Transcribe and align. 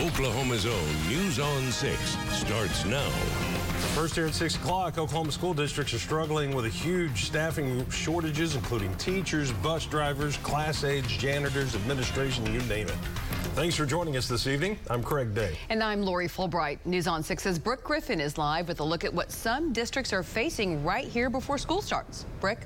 Oklahoma's 0.00 0.64
own 0.64 1.08
News 1.10 1.38
on 1.38 1.70
6 1.70 1.98
starts 2.32 2.86
now. 2.86 3.10
First 3.94 4.14
here 4.14 4.26
at 4.28 4.32
6 4.32 4.56
o'clock, 4.56 4.96
Oklahoma 4.96 5.30
school 5.30 5.52
districts 5.52 5.92
are 5.92 5.98
struggling 5.98 6.54
with 6.54 6.64
a 6.64 6.70
huge 6.70 7.26
staffing 7.26 7.86
shortages, 7.90 8.54
including 8.54 8.94
teachers, 8.94 9.52
bus 9.52 9.84
drivers, 9.84 10.38
class 10.38 10.84
aides, 10.84 11.08
janitors, 11.08 11.74
administration, 11.74 12.46
you 12.46 12.62
name 12.62 12.88
it. 12.88 12.96
Thanks 13.54 13.76
for 13.76 13.84
joining 13.84 14.16
us 14.16 14.26
this 14.26 14.46
evening. 14.46 14.78
I'm 14.88 15.02
Craig 15.02 15.34
Day. 15.34 15.58
And 15.68 15.82
I'm 15.82 16.00
Lori 16.02 16.28
Fulbright. 16.28 16.78
News 16.86 17.06
on 17.06 17.22
6's 17.22 17.58
Brooke 17.58 17.84
Griffin 17.84 18.22
is 18.22 18.38
live 18.38 18.68
with 18.68 18.80
a 18.80 18.84
look 18.84 19.04
at 19.04 19.12
what 19.12 19.30
some 19.30 19.70
districts 19.70 20.14
are 20.14 20.22
facing 20.22 20.82
right 20.82 21.04
here 21.04 21.28
before 21.28 21.58
school 21.58 21.82
starts. 21.82 22.24
Brooke? 22.40 22.60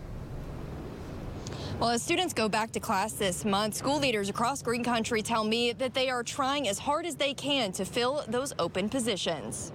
Well, 1.80 1.90
as 1.90 2.02
students 2.02 2.32
go 2.32 2.48
back 2.48 2.70
to 2.72 2.80
class 2.80 3.14
this 3.14 3.44
month, 3.44 3.74
school 3.74 3.98
leaders 3.98 4.28
across 4.28 4.62
Green 4.62 4.84
Country 4.84 5.22
tell 5.22 5.42
me 5.42 5.72
that 5.72 5.92
they 5.92 6.08
are 6.08 6.22
trying 6.22 6.68
as 6.68 6.78
hard 6.78 7.04
as 7.04 7.16
they 7.16 7.34
can 7.34 7.72
to 7.72 7.84
fill 7.84 8.22
those 8.28 8.52
open 8.60 8.88
positions. 8.88 9.72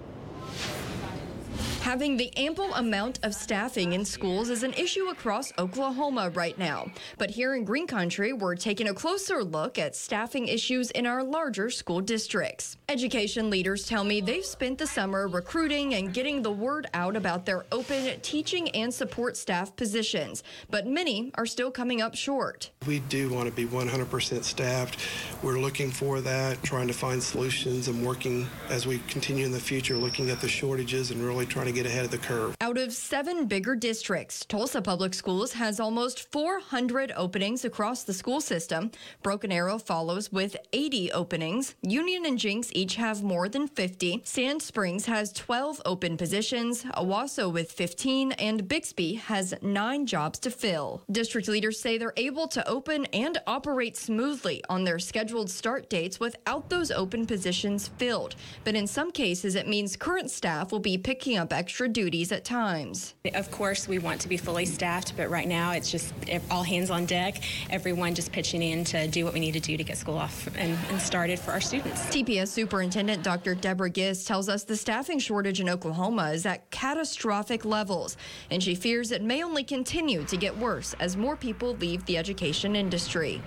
Having 1.80 2.18
the 2.18 2.36
ample 2.36 2.74
amount 2.74 3.20
of 3.22 3.34
staffing 3.34 3.94
in 3.94 4.04
schools 4.04 4.50
is 4.50 4.62
an 4.62 4.74
issue 4.74 5.08
across 5.08 5.50
Oklahoma 5.58 6.28
right 6.34 6.56
now. 6.58 6.86
But 7.16 7.30
here 7.30 7.54
in 7.54 7.64
Green 7.64 7.86
Country, 7.86 8.34
we're 8.34 8.54
taking 8.54 8.88
a 8.88 8.94
closer 8.94 9.42
look 9.42 9.78
at 9.78 9.96
staffing 9.96 10.46
issues 10.46 10.90
in 10.90 11.06
our 11.06 11.24
larger 11.24 11.70
school 11.70 12.02
districts. 12.02 12.76
Education 12.90 13.48
leaders 13.48 13.86
tell 13.86 14.04
me 14.04 14.20
they've 14.20 14.44
spent 14.44 14.76
the 14.76 14.86
summer 14.86 15.26
recruiting 15.26 15.94
and 15.94 16.12
getting 16.12 16.42
the 16.42 16.50
word 16.50 16.86
out 16.92 17.16
about 17.16 17.46
their 17.46 17.64
open 17.72 18.20
teaching 18.20 18.68
and 18.70 18.92
support 18.92 19.34
staff 19.38 19.74
positions, 19.74 20.42
but 20.68 20.86
many 20.86 21.32
are 21.36 21.46
still 21.46 21.70
coming 21.70 22.02
up 22.02 22.14
short. 22.14 22.70
We 22.86 22.98
do 23.08 23.30
want 23.30 23.48
to 23.48 23.54
be 23.54 23.64
100% 23.64 24.44
staffed. 24.44 24.98
We're 25.42 25.58
looking 25.58 25.90
for 25.90 26.20
that, 26.20 26.62
trying 26.62 26.88
to 26.88 26.94
find 26.94 27.22
solutions 27.22 27.88
and 27.88 28.06
working 28.06 28.46
as 28.68 28.86
we 28.86 28.98
continue 29.08 29.46
in 29.46 29.50
the 29.52 29.58
future, 29.58 29.96
looking 29.96 30.28
at 30.28 30.40
the 30.42 30.48
shortages 30.48 31.10
and 31.10 31.22
really 31.22 31.46
trying 31.46 31.66
to 31.66 31.69
get 31.72 31.86
ahead 31.86 32.04
of 32.04 32.10
the 32.10 32.18
curve. 32.18 32.56
Out 32.60 32.78
of 32.78 32.92
seven 32.92 33.46
bigger 33.46 33.74
districts, 33.74 34.44
Tulsa 34.44 34.82
Public 34.82 35.14
Schools 35.14 35.54
has 35.54 35.80
almost 35.80 36.30
400 36.30 37.12
openings 37.16 37.64
across 37.64 38.04
the 38.04 38.12
school 38.12 38.40
system. 38.40 38.90
Broken 39.22 39.52
Arrow 39.52 39.78
follows 39.78 40.30
with 40.32 40.56
80 40.72 41.12
openings. 41.12 41.74
Union 41.82 42.26
and 42.26 42.38
Jenks 42.38 42.70
each 42.74 42.96
have 42.96 43.22
more 43.22 43.48
than 43.48 43.68
50. 43.68 44.22
Sand 44.24 44.62
Springs 44.62 45.06
has 45.06 45.32
12 45.32 45.80
open 45.84 46.16
positions, 46.16 46.84
Owasso 46.84 47.52
with 47.52 47.72
15, 47.72 48.32
and 48.32 48.68
Bixby 48.68 49.14
has 49.14 49.54
nine 49.62 50.06
jobs 50.06 50.38
to 50.40 50.50
fill. 50.50 51.02
District 51.10 51.48
leaders 51.48 51.80
say 51.80 51.98
they're 51.98 52.12
able 52.16 52.48
to 52.48 52.66
open 52.68 53.06
and 53.06 53.38
operate 53.46 53.96
smoothly 53.96 54.62
on 54.68 54.84
their 54.84 54.98
scheduled 54.98 55.50
start 55.50 55.88
dates 55.90 56.20
without 56.20 56.68
those 56.70 56.90
open 56.90 57.26
positions 57.26 57.88
filled. 57.98 58.36
But 58.64 58.74
in 58.74 58.86
some 58.86 59.10
cases, 59.10 59.54
it 59.54 59.68
means 59.68 59.96
current 59.96 60.30
staff 60.30 60.72
will 60.72 60.78
be 60.78 60.98
picking 60.98 61.36
up 61.36 61.52
extra 61.60 61.86
duties 61.90 62.32
at 62.32 62.42
times. 62.42 63.14
Of 63.34 63.50
course, 63.50 63.86
we 63.86 63.98
want 63.98 64.18
to 64.22 64.28
be 64.28 64.38
fully 64.38 64.64
staffed, 64.64 65.14
but 65.14 65.28
right 65.28 65.46
now 65.46 65.72
it's 65.72 65.90
just 65.90 66.14
all 66.50 66.62
hands 66.62 66.90
on 66.90 67.04
deck, 67.04 67.42
everyone 67.68 68.14
just 68.14 68.32
pitching 68.32 68.62
in 68.62 68.82
to 68.84 69.06
do 69.08 69.26
what 69.26 69.34
we 69.34 69.40
need 69.40 69.52
to 69.52 69.60
do 69.60 69.76
to 69.76 69.84
get 69.84 69.98
school 69.98 70.16
off 70.16 70.48
and, 70.56 70.78
and 70.88 70.98
started 70.98 71.38
for 71.38 71.50
our 71.50 71.60
students. 71.60 72.00
TPS 72.06 72.48
Superintendent 72.48 73.22
Dr. 73.22 73.54
Deborah 73.54 73.90
Gist 73.90 74.26
tells 74.26 74.48
us 74.48 74.64
the 74.64 74.74
staffing 74.74 75.18
shortage 75.18 75.60
in 75.60 75.68
Oklahoma 75.68 76.30
is 76.30 76.46
at 76.46 76.70
catastrophic 76.70 77.66
levels, 77.66 78.16
and 78.50 78.62
she 78.62 78.74
fears 78.74 79.12
it 79.12 79.22
may 79.22 79.44
only 79.44 79.62
continue 79.62 80.24
to 80.24 80.38
get 80.38 80.56
worse 80.56 80.94
as 80.98 81.14
more 81.14 81.36
people 81.36 81.74
leave 81.74 82.02
the 82.06 82.16
education 82.16 82.74
industry. 82.74 83.42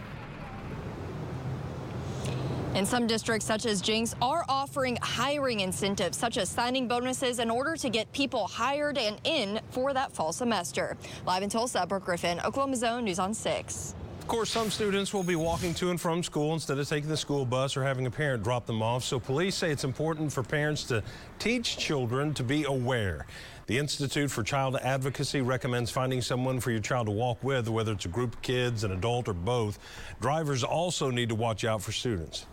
And 2.76 2.88
some 2.88 3.06
districts, 3.06 3.46
such 3.46 3.68
as 3.68 3.82
Jenks, 3.82 4.16
are 4.20 4.46
offering 4.50 4.98
hiring 5.00 5.60
incentives, 5.60 6.18
such 6.18 6.38
as 6.38 6.50
signing 6.50 6.88
bonuses, 6.88 7.38
in 7.38 7.52
order 7.52 7.76
to 7.76 7.88
get 7.88 8.12
people 8.14 8.48
hired 8.48 8.98
and 8.98 9.20
in 9.26 9.60
for 9.70 9.94
that 9.94 10.12
fall 10.12 10.34
semester. 10.34 10.98
Live 11.28 11.44
in 11.44 11.50
Tulsa, 11.50 11.86
Brooke 11.86 12.06
Griffin, 12.06 12.40
Oklahoma's 12.40 12.84
Own 12.84 13.06
News 13.06 13.20
on 13.20 13.32
6. 13.36 13.96
Of 14.22 14.28
course, 14.28 14.50
some 14.50 14.72
students 14.72 15.14
will 15.14 15.22
be 15.22 15.36
walking 15.36 15.76
to 15.76 15.92
and 15.92 16.02
from 16.02 16.24
school 16.24 16.54
instead 16.54 16.80
of 16.80 16.90
taking 16.90 17.10
the 17.10 17.18
school 17.18 17.46
bus 17.46 17.78
or 17.78 17.84
having 17.84 18.08
a 18.08 18.12
parent 18.12 18.42
drop 18.42 18.66
them 18.66 18.82
off. 18.82 19.04
So 19.04 19.20
police 19.20 19.54
say 19.54 19.70
it's 19.70 19.84
important 19.84 20.34
for 20.34 20.42
parents 20.42 20.84
to 20.86 21.04
teach 21.38 21.78
children 21.78 22.34
to 22.36 22.44
be 22.44 22.64
aware. 22.64 23.28
The 23.68 23.78
Institute 23.78 24.32
for 24.32 24.42
Child 24.42 24.78
Advocacy 24.78 25.42
recommends 25.42 25.92
finding 25.92 26.22
someone 26.22 26.60
for 26.60 26.72
your 26.72 26.80
child 26.80 27.08
to 27.08 27.12
walk 27.12 27.44
with, 27.44 27.70
whether 27.70 27.92
it's 27.92 28.06
a 28.06 28.10
group 28.10 28.36
of 28.36 28.42
kids, 28.42 28.84
an 28.84 28.94
adult, 28.94 29.28
or 29.28 29.34
both. 29.34 29.78
Drivers 30.22 30.64
also 30.64 31.12
need 31.12 31.30
to 31.30 31.36
watch 31.36 31.66
out 31.66 31.82
for 31.82 31.92
students. 31.92 32.48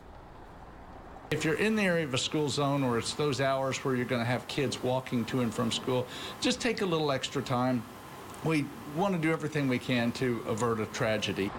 If 1.31 1.45
you're 1.45 1.55
in 1.55 1.77
the 1.77 1.83
area 1.83 2.05
of 2.05 2.13
a 2.13 2.19
school 2.19 2.49
zone 2.49 2.83
or 2.83 2.99
it's 2.99 3.15
those 3.15 3.41
hours 3.41 3.85
where 3.85 3.95
you're 3.95 4.05
going 4.05 4.21
to 4.21 4.27
have 4.27 4.49
kids 4.49 4.83
walking 4.83 5.25
to 5.27 5.43
and 5.43 5.55
from 5.55 5.71
school, 5.71 6.09
just 6.41 6.61
take 6.61 6.81
a 6.81 6.85
little 6.85 7.13
extra 7.13 7.41
time. 7.41 7.85
We 8.43 8.67
want 8.97 9.15
to 9.15 9.21
do 9.21 9.31
everything 9.31 9.69
we 9.69 9.79
can 9.79 10.11
to 10.13 10.43
avert 10.49 10.81
a 10.81 10.87
tragedy. 10.87 11.53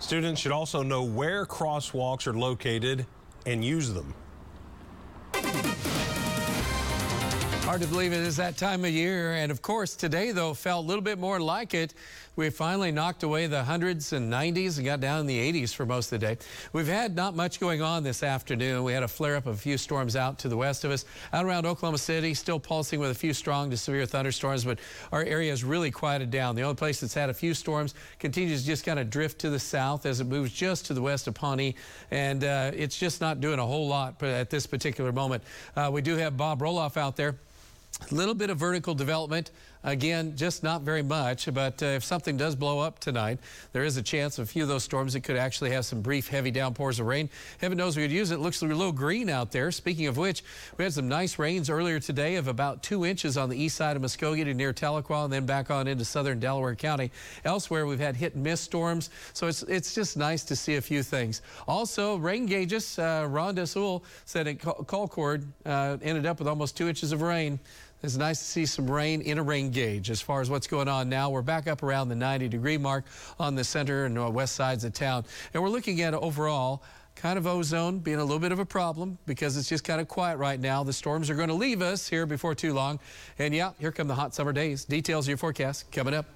Students 0.00 0.40
should 0.40 0.50
also 0.50 0.82
know 0.82 1.04
where 1.04 1.46
crosswalks 1.46 2.26
are 2.26 2.32
located 2.32 3.06
and 3.46 3.64
use 3.64 3.92
them. 3.94 4.14
Hard 7.68 7.82
to 7.82 7.86
believe 7.86 8.14
it 8.14 8.20
is 8.20 8.36
that 8.36 8.56
time 8.56 8.82
of 8.86 8.90
year. 8.92 9.34
And 9.34 9.52
of 9.52 9.60
course, 9.60 9.94
today, 9.94 10.32
though, 10.32 10.54
felt 10.54 10.86
a 10.86 10.88
little 10.88 11.02
bit 11.02 11.18
more 11.18 11.38
like 11.38 11.74
it. 11.74 11.92
We 12.34 12.48
finally 12.48 12.90
knocked 12.90 13.24
away 13.24 13.46
the 13.46 13.62
hundreds 13.62 14.14
and 14.14 14.32
90s 14.32 14.78
and 14.78 14.86
got 14.86 15.00
down 15.00 15.20
in 15.20 15.26
the 15.26 15.52
80s 15.52 15.74
for 15.74 15.84
most 15.84 16.10
of 16.10 16.18
the 16.18 16.26
day. 16.28 16.38
We've 16.72 16.86
had 16.86 17.14
not 17.14 17.36
much 17.36 17.60
going 17.60 17.82
on 17.82 18.04
this 18.04 18.22
afternoon. 18.22 18.84
We 18.84 18.94
had 18.94 19.02
a 19.02 19.08
flare 19.08 19.36
up 19.36 19.46
of 19.46 19.56
a 19.56 19.58
few 19.58 19.76
storms 19.76 20.16
out 20.16 20.38
to 20.38 20.48
the 20.48 20.56
west 20.56 20.84
of 20.84 20.92
us. 20.92 21.04
Out 21.34 21.44
around 21.44 21.66
Oklahoma 21.66 21.98
City, 21.98 22.32
still 22.32 22.58
pulsing 22.58 23.00
with 23.00 23.10
a 23.10 23.14
few 23.14 23.34
strong 23.34 23.68
to 23.68 23.76
severe 23.76 24.06
thunderstorms, 24.06 24.64
but 24.64 24.78
our 25.12 25.22
area 25.24 25.52
is 25.52 25.62
really 25.62 25.90
quieted 25.90 26.30
down. 26.30 26.56
The 26.56 26.62
only 26.62 26.76
place 26.76 27.00
that's 27.00 27.12
had 27.12 27.28
a 27.28 27.34
few 27.34 27.52
storms 27.52 27.94
continues 28.18 28.62
to 28.62 28.66
just 28.66 28.86
kind 28.86 28.98
of 28.98 29.10
drift 29.10 29.40
to 29.40 29.50
the 29.50 29.58
south 29.58 30.06
as 30.06 30.20
it 30.20 30.26
moves 30.26 30.52
just 30.52 30.86
to 30.86 30.94
the 30.94 31.02
west 31.02 31.26
of 31.26 31.34
Pawnee. 31.34 31.74
And 32.10 32.44
uh, 32.44 32.70
it's 32.72 32.98
just 32.98 33.20
not 33.20 33.42
doing 33.42 33.58
a 33.58 33.66
whole 33.66 33.88
lot 33.88 34.22
at 34.22 34.48
this 34.48 34.66
particular 34.66 35.12
moment. 35.12 35.42
Uh, 35.76 35.90
we 35.92 36.00
do 36.00 36.16
have 36.16 36.38
Bob 36.38 36.60
Roloff 36.60 36.96
out 36.96 37.16
there. 37.16 37.34
A 38.10 38.14
little 38.14 38.34
bit 38.34 38.50
of 38.50 38.58
vertical 38.58 38.94
development. 38.94 39.50
Again, 39.88 40.36
just 40.36 40.62
not 40.62 40.82
very 40.82 41.02
much, 41.02 41.48
but 41.54 41.82
uh, 41.82 41.86
if 41.86 42.04
something 42.04 42.36
does 42.36 42.54
blow 42.54 42.78
up 42.78 42.98
tonight, 42.98 43.38
there 43.72 43.84
is 43.84 43.96
a 43.96 44.02
chance 44.02 44.38
of 44.38 44.44
a 44.44 44.46
few 44.46 44.62
of 44.62 44.68
those 44.68 44.84
storms 44.84 45.14
that 45.14 45.22
could 45.22 45.38
actually 45.38 45.70
have 45.70 45.86
some 45.86 46.02
brief 46.02 46.28
heavy 46.28 46.50
downpours 46.50 47.00
of 47.00 47.06
rain. 47.06 47.30
Heaven 47.58 47.78
knows 47.78 47.96
we 47.96 48.02
could 48.02 48.12
use 48.12 48.30
it. 48.30 48.34
it 48.34 48.40
looks 48.40 48.60
a 48.60 48.66
little 48.66 48.92
green 48.92 49.30
out 49.30 49.50
there. 49.50 49.72
Speaking 49.72 50.06
of 50.06 50.18
which, 50.18 50.44
we 50.76 50.84
had 50.84 50.92
some 50.92 51.08
nice 51.08 51.38
rains 51.38 51.70
earlier 51.70 52.00
today 52.00 52.34
of 52.34 52.48
about 52.48 52.82
two 52.82 53.06
inches 53.06 53.38
on 53.38 53.48
the 53.48 53.56
east 53.56 53.78
side 53.78 53.96
of 53.96 54.02
Muskogee 54.02 54.44
to 54.44 54.52
near 54.52 54.74
Tahlequah 54.74 55.24
and 55.24 55.32
then 55.32 55.46
back 55.46 55.70
on 55.70 55.88
into 55.88 56.04
southern 56.04 56.38
Delaware 56.38 56.74
County. 56.74 57.10
Elsewhere, 57.46 57.86
we've 57.86 57.98
had 57.98 58.14
hit 58.14 58.34
and 58.34 58.44
miss 58.44 58.60
storms, 58.60 59.08
so 59.32 59.46
it's, 59.46 59.62
it's 59.62 59.94
just 59.94 60.18
nice 60.18 60.44
to 60.44 60.54
see 60.54 60.76
a 60.76 60.82
few 60.82 61.02
things. 61.02 61.40
Also, 61.66 62.16
rain 62.16 62.44
gauges, 62.44 62.98
uh, 62.98 63.64
Sewell 63.64 64.04
said 64.26 64.48
at 64.48 64.58
Colcord 64.58 65.46
uh, 65.64 65.96
ended 66.02 66.26
up 66.26 66.40
with 66.40 66.46
almost 66.46 66.76
two 66.76 66.88
inches 66.88 67.12
of 67.12 67.22
rain. 67.22 67.58
It's 68.00 68.16
nice 68.16 68.38
to 68.38 68.44
see 68.44 68.64
some 68.64 68.88
rain 68.88 69.22
in 69.22 69.38
a 69.38 69.42
rain 69.42 69.70
gauge. 69.70 70.08
As 70.08 70.20
far 70.20 70.40
as 70.40 70.48
what's 70.48 70.68
going 70.68 70.86
on 70.86 71.08
now, 71.08 71.30
we're 71.30 71.42
back 71.42 71.66
up 71.66 71.82
around 71.82 72.08
the 72.08 72.14
90 72.14 72.48
degree 72.48 72.78
mark 72.78 73.04
on 73.40 73.56
the 73.56 73.64
center 73.64 74.04
and 74.04 74.16
uh, 74.16 74.30
west 74.30 74.54
sides 74.54 74.84
of 74.84 74.92
town. 74.92 75.24
And 75.52 75.60
we're 75.60 75.68
looking 75.68 76.00
at 76.02 76.14
overall 76.14 76.84
kind 77.16 77.36
of 77.36 77.48
ozone 77.48 77.98
being 77.98 78.18
a 78.18 78.24
little 78.24 78.38
bit 78.38 78.52
of 78.52 78.60
a 78.60 78.64
problem 78.64 79.18
because 79.26 79.56
it's 79.56 79.68
just 79.68 79.82
kind 79.82 80.00
of 80.00 80.06
quiet 80.06 80.36
right 80.36 80.60
now. 80.60 80.84
The 80.84 80.92
storms 80.92 81.28
are 81.28 81.34
going 81.34 81.48
to 81.48 81.54
leave 81.54 81.82
us 81.82 82.08
here 82.08 82.24
before 82.24 82.54
too 82.54 82.72
long. 82.72 83.00
And 83.40 83.52
yeah, 83.52 83.72
here 83.80 83.90
come 83.90 84.06
the 84.06 84.14
hot 84.14 84.32
summer 84.32 84.52
days. 84.52 84.84
Details 84.84 85.24
of 85.24 85.30
your 85.30 85.38
forecast 85.38 85.90
coming 85.90 86.14
up. 86.14 86.26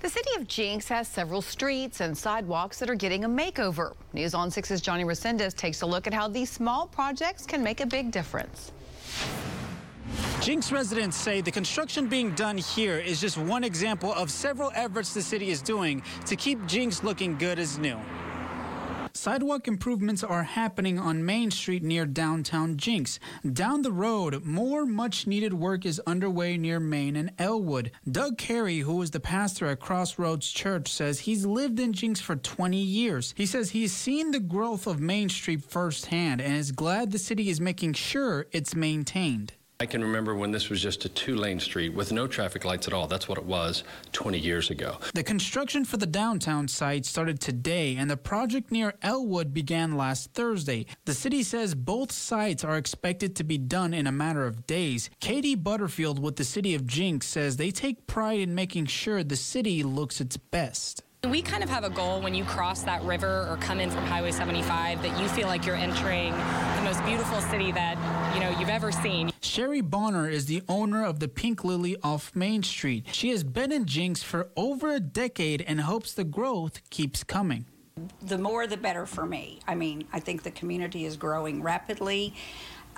The 0.00 0.08
city 0.08 0.30
of 0.36 0.48
Jenks 0.48 0.88
has 0.88 1.06
several 1.06 1.42
streets 1.42 2.00
and 2.00 2.16
sidewalks 2.16 2.78
that 2.78 2.88
are 2.88 2.94
getting 2.94 3.24
a 3.24 3.28
makeover. 3.28 3.94
News 4.14 4.32
on 4.32 4.48
6's 4.48 4.80
Johnny 4.80 5.04
Resendez 5.04 5.54
takes 5.54 5.82
a 5.82 5.86
look 5.86 6.06
at 6.06 6.14
how 6.14 6.28
these 6.28 6.50
small 6.50 6.86
projects 6.86 7.44
can 7.44 7.62
make 7.62 7.80
a 7.80 7.86
big 7.86 8.10
difference. 8.10 8.72
Jenks 10.40 10.72
residents 10.72 11.16
say 11.16 11.40
the 11.40 11.50
construction 11.50 12.08
being 12.08 12.32
done 12.34 12.58
here 12.58 12.98
is 12.98 13.20
just 13.20 13.38
one 13.38 13.64
example 13.64 14.12
of 14.12 14.30
several 14.30 14.72
efforts 14.74 15.14
the 15.14 15.22
city 15.22 15.50
is 15.50 15.62
doing 15.62 16.02
to 16.26 16.36
keep 16.36 16.64
Jenks 16.66 17.04
looking 17.04 17.38
good 17.38 17.58
as 17.58 17.78
new. 17.78 17.98
Sidewalk 19.14 19.68
improvements 19.68 20.24
are 20.24 20.42
happening 20.42 20.98
on 20.98 21.24
Main 21.24 21.50
Street 21.50 21.82
near 21.82 22.06
downtown 22.06 22.76
Jenks. 22.76 23.20
Down 23.52 23.82
the 23.82 23.92
road, 23.92 24.44
more 24.44 24.86
much 24.86 25.26
needed 25.26 25.52
work 25.52 25.86
is 25.86 26.00
underway 26.06 26.56
near 26.56 26.80
Main 26.80 27.14
and 27.14 27.30
Elwood. 27.38 27.92
Doug 28.10 28.38
Carey, 28.38 28.78
who 28.78 29.00
is 29.02 29.10
the 29.10 29.20
pastor 29.20 29.66
at 29.66 29.80
Crossroads 29.80 30.50
Church, 30.50 30.90
says 30.90 31.20
he's 31.20 31.46
lived 31.46 31.78
in 31.78 31.92
Jenks 31.92 32.20
for 32.20 32.36
20 32.36 32.76
years. 32.76 33.34
He 33.36 33.46
says 33.46 33.70
he's 33.70 33.92
seen 33.92 34.30
the 34.30 34.40
growth 34.40 34.86
of 34.86 34.98
Main 34.98 35.28
Street 35.28 35.62
firsthand 35.62 36.40
and 36.40 36.56
is 36.56 36.72
glad 36.72 37.12
the 37.12 37.18
city 37.18 37.50
is 37.50 37.60
making 37.60 37.92
sure 37.92 38.46
it's 38.50 38.74
maintained. 38.74 39.52
I 39.82 39.86
can 39.86 40.00
remember 40.00 40.36
when 40.36 40.52
this 40.52 40.70
was 40.70 40.80
just 40.80 41.04
a 41.06 41.08
two 41.08 41.34
lane 41.34 41.58
street 41.58 41.92
with 41.92 42.12
no 42.12 42.28
traffic 42.28 42.64
lights 42.64 42.86
at 42.86 42.94
all. 42.94 43.08
That's 43.08 43.28
what 43.28 43.36
it 43.36 43.44
was 43.44 43.82
20 44.12 44.38
years 44.38 44.70
ago. 44.70 44.98
The 45.12 45.24
construction 45.24 45.84
for 45.84 45.96
the 45.96 46.06
downtown 46.06 46.68
site 46.68 47.04
started 47.04 47.40
today, 47.40 47.96
and 47.96 48.08
the 48.08 48.16
project 48.16 48.70
near 48.70 48.94
Elwood 49.02 49.52
began 49.52 49.96
last 49.96 50.34
Thursday. 50.34 50.86
The 51.04 51.14
city 51.14 51.42
says 51.42 51.74
both 51.74 52.12
sites 52.12 52.62
are 52.62 52.76
expected 52.76 53.34
to 53.34 53.42
be 53.42 53.58
done 53.58 53.92
in 53.92 54.06
a 54.06 54.12
matter 54.12 54.46
of 54.46 54.68
days. 54.68 55.10
Katie 55.18 55.56
Butterfield 55.56 56.22
with 56.22 56.36
the 56.36 56.44
city 56.44 56.76
of 56.76 56.86
Jenks 56.86 57.26
says 57.26 57.56
they 57.56 57.72
take 57.72 58.06
pride 58.06 58.38
in 58.38 58.54
making 58.54 58.86
sure 58.86 59.24
the 59.24 59.34
city 59.34 59.82
looks 59.82 60.20
its 60.20 60.36
best. 60.36 61.02
We 61.28 61.40
kind 61.40 61.62
of 61.62 61.70
have 61.70 61.84
a 61.84 61.90
goal 61.90 62.20
when 62.20 62.34
you 62.34 62.42
cross 62.42 62.82
that 62.82 63.00
river 63.04 63.46
or 63.48 63.56
come 63.60 63.78
in 63.78 63.92
from 63.92 64.04
Highway 64.06 64.32
75 64.32 65.02
that 65.02 65.20
you 65.20 65.28
feel 65.28 65.46
like 65.46 65.64
you're 65.64 65.76
entering 65.76 66.32
the 66.32 66.82
most 66.82 67.02
beautiful 67.04 67.40
city 67.42 67.70
that, 67.70 67.96
you 68.34 68.40
know, 68.40 68.50
you've 68.58 68.68
ever 68.68 68.90
seen. 68.90 69.30
Sherry 69.40 69.82
Bonner 69.82 70.28
is 70.28 70.46
the 70.46 70.64
owner 70.68 71.04
of 71.04 71.20
the 71.20 71.28
Pink 71.28 71.62
Lily 71.62 71.96
off 72.02 72.34
Main 72.34 72.64
Street. 72.64 73.06
She 73.12 73.30
has 73.30 73.44
been 73.44 73.70
in 73.70 73.84
Jenks 73.84 74.24
for 74.24 74.50
over 74.56 74.92
a 74.92 74.98
decade 74.98 75.62
and 75.62 75.82
hopes 75.82 76.12
the 76.12 76.24
growth 76.24 76.80
keeps 76.90 77.22
coming. 77.22 77.66
The 78.22 78.38
more 78.38 78.66
the 78.66 78.76
better 78.76 79.06
for 79.06 79.24
me. 79.24 79.60
I 79.68 79.76
mean, 79.76 80.08
I 80.12 80.18
think 80.18 80.42
the 80.42 80.50
community 80.50 81.04
is 81.04 81.16
growing 81.16 81.62
rapidly. 81.62 82.34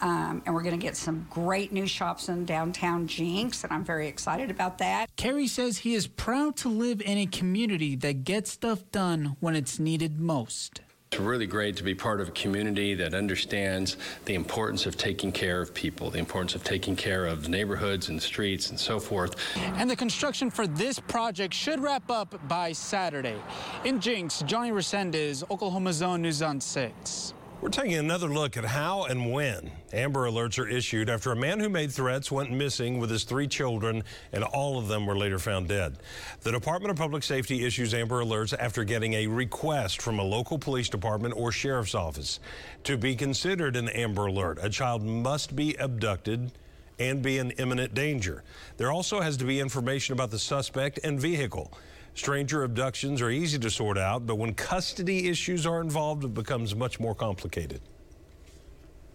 Um, 0.01 0.43
and 0.45 0.55
we're 0.55 0.63
going 0.63 0.79
to 0.79 0.85
get 0.85 0.97
some 0.97 1.27
great 1.31 1.73
new 1.73 1.87
shops 1.87 2.29
in 2.29 2.45
downtown 2.45 3.07
Jenks, 3.07 3.65
and 3.65 3.73
I'm 3.73 3.85
very 3.85 4.09
excited 4.09 4.51
about 4.51 4.79
that. 4.79 5.15
Carey 5.17 5.47
says 5.47 5.79
he 5.79 5.95
is 5.95 6.07
proud 6.07 6.57
to 6.59 6.69
live 6.69 7.01
in 7.01 7.19
a 7.19 7.27
community 7.27 7.97
that 7.97 8.25
gets 8.25 8.53
stuff 8.53 8.91
done 8.91 9.37
when 9.41 9.55
it's 9.55 9.79
needed 9.79 10.19
most. 10.21 10.81
It's 11.15 11.21
really 11.21 11.47
great 11.47 11.77
to 11.77 11.85
be 11.85 11.95
part 11.95 12.21
of 12.21 12.27
a 12.27 12.33
community 12.33 12.93
that 12.97 13.15
understands 13.15 13.99
the 14.25 14.35
importance 14.35 14.85
of 14.85 14.97
taking 14.97 15.31
care 15.31 15.61
of 15.61 15.73
people, 15.73 16.11
the 16.11 16.19
importance 16.19 16.57
of 16.57 16.65
taking 16.65 16.97
care 16.97 17.27
of 17.27 17.49
neighborhoods 17.49 18.09
and 18.09 18.21
streets 18.21 18.71
and 18.71 18.81
so 18.81 18.99
forth. 18.99 19.37
And 19.57 19.89
the 19.89 19.95
construction 19.95 20.51
for 20.51 20.67
this 20.67 20.99
project 20.99 21.55
should 21.55 21.79
wrap 21.79 22.11
up 22.11 22.49
by 22.49 22.73
Saturday. 22.73 23.37
In 23.85 24.01
Jenks, 24.01 24.43
Johnny 24.43 24.73
Resendez, 24.73 25.49
Oklahoma's 25.53 26.03
Own 26.03 26.21
News 26.21 26.43
on 26.43 26.61
6. 26.61 27.33
We're 27.61 27.71
taking 27.71 27.95
another 27.95 28.29
look 28.29 28.59
at 28.59 28.65
how 28.65 29.05
and 29.05 29.33
when 29.33 29.71
Amber 29.93 30.29
Alerts 30.29 30.59
are 30.59 30.69
issued 30.69 31.09
after 31.09 31.33
a 31.33 31.37
man 31.37 31.61
who 31.61 31.71
made 31.71 31.91
threats 31.93 32.31
went 32.31 32.51
missing 32.51 32.99
with 32.99 33.09
his 33.09 33.25
three 33.25 33.47
children, 33.49 34.03
and 34.33 34.45
all 34.45 34.79
of 34.79 34.89
them 34.89 35.07
were 35.07 35.17
later 35.17 35.39
found 35.39 35.69
dead. 35.69 35.97
The 36.43 36.53
Department 36.53 36.91
of 36.91 36.99
Public 36.99 37.23
Safety 37.23 37.65
issues 37.65 37.95
Amber 37.95 38.23
Alerts 38.23 38.55
after 38.59 38.85
getting 38.85 39.15
a 39.15 39.29
request 39.29 40.03
from 40.03 40.19
a 40.19 40.23
local 40.23 40.59
police 40.59 40.91
department 40.91 41.35
or 41.37 41.53
sheriff's 41.53 41.95
office. 41.95 42.39
To 42.85 42.99
be 42.99 43.17
considered 43.17 43.77
an 43.77 43.89
Amber 43.89 44.27
Alert, 44.27 44.59
a 44.61 44.69
child 44.69 45.03
must 45.03 45.57
be 45.57 45.75
abducted 45.77 46.53
and 46.99 47.23
be 47.23 47.39
in 47.39 47.53
imminent 47.53 47.95
danger. 47.95 48.43
There 48.77 48.93
also 48.93 49.21
has 49.21 49.37
to 49.39 49.45
be 49.45 49.61
information 49.61 50.13
about 50.13 50.31
the 50.31 50.39
suspect 50.39 51.01
and 51.03 51.19
vehicle. 51.19 51.73
Stranger 52.15 52.63
abductions 52.63 53.21
are 53.21 53.31
easy 53.31 53.59
to 53.59 53.71
sort 53.71 53.99
out, 53.99 54.25
but 54.25 54.37
when 54.37 54.55
custody 54.55 55.29
issues 55.29 55.67
are 55.67 55.81
involved, 55.81 56.25
it 56.25 56.33
becomes 56.33 56.75
much 56.75 57.01
more 57.01 57.15
complicated. 57.15 57.81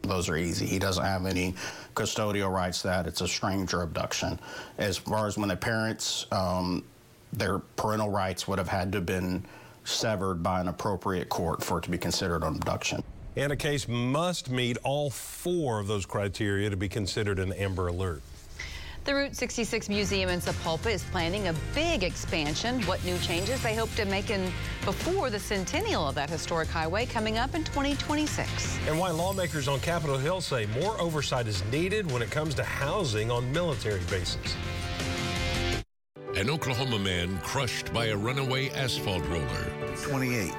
Those 0.01 0.27
are 0.27 0.35
easy. 0.35 0.65
He 0.65 0.79
doesn't 0.79 1.03
have 1.03 1.25
any 1.25 1.55
custodial 1.95 2.51
rights 2.53 2.81
that. 2.81 3.07
It's 3.07 3.21
a 3.21 3.27
stranger 3.27 3.81
abduction. 3.83 4.39
As 4.77 4.97
far 4.97 5.27
as 5.27 5.37
when 5.37 5.49
the 5.49 5.55
parents, 5.55 6.25
um, 6.31 6.83
their 7.31 7.59
parental 7.59 8.09
rights 8.09 8.47
would 8.47 8.59
have 8.59 8.67
had 8.67 8.91
to 8.93 8.97
have 8.97 9.05
been 9.05 9.45
severed 9.85 10.43
by 10.43 10.59
an 10.59 10.67
appropriate 10.67 11.29
court 11.29 11.63
for 11.63 11.77
it 11.77 11.83
to 11.83 11.89
be 11.89 11.97
considered 11.97 12.43
an 12.43 12.55
abduction. 12.55 13.03
And 13.35 13.51
a 13.51 13.55
case 13.55 13.87
must 13.87 14.49
meet 14.49 14.77
all 14.83 15.09
four 15.09 15.79
of 15.79 15.87
those 15.87 16.05
criteria 16.05 16.69
to 16.69 16.77
be 16.77 16.89
considered 16.89 17.39
an 17.39 17.53
Amber 17.53 17.87
Alert. 17.87 18.21
The 19.09 19.15
Route 19.15 19.35
66 19.35 19.89
Museum 19.89 20.29
in 20.29 20.39
Sapulpa 20.39 20.91
is 20.91 21.03
planning 21.05 21.47
a 21.47 21.53
big 21.73 22.03
expansion. 22.03 22.79
What 22.83 23.03
new 23.03 23.17
changes 23.17 23.59
they 23.63 23.73
hope 23.73 23.91
to 23.95 24.05
make 24.05 24.29
in 24.29 24.51
before 24.85 25.31
the 25.31 25.39
centennial 25.39 26.07
of 26.07 26.13
that 26.13 26.29
historic 26.29 26.67
highway 26.69 27.07
coming 27.07 27.39
up 27.39 27.55
in 27.55 27.63
2026. 27.63 28.77
And 28.85 28.99
why 28.99 29.09
lawmakers 29.09 29.67
on 29.67 29.79
Capitol 29.79 30.19
Hill 30.19 30.41
say 30.41 30.67
more 30.79 30.95
oversight 31.01 31.47
is 31.47 31.63
needed 31.71 32.11
when 32.11 32.21
it 32.21 32.29
comes 32.29 32.53
to 32.53 32.63
housing 32.63 33.31
on 33.31 33.51
military 33.51 34.01
bases. 34.11 34.55
An 36.35 36.47
Oklahoma 36.47 36.99
man 36.99 37.39
crushed 37.39 37.91
by 37.91 38.09
a 38.09 38.15
runaway 38.15 38.69
asphalt 38.69 39.25
roller. 39.25 39.71
28. 40.03 40.51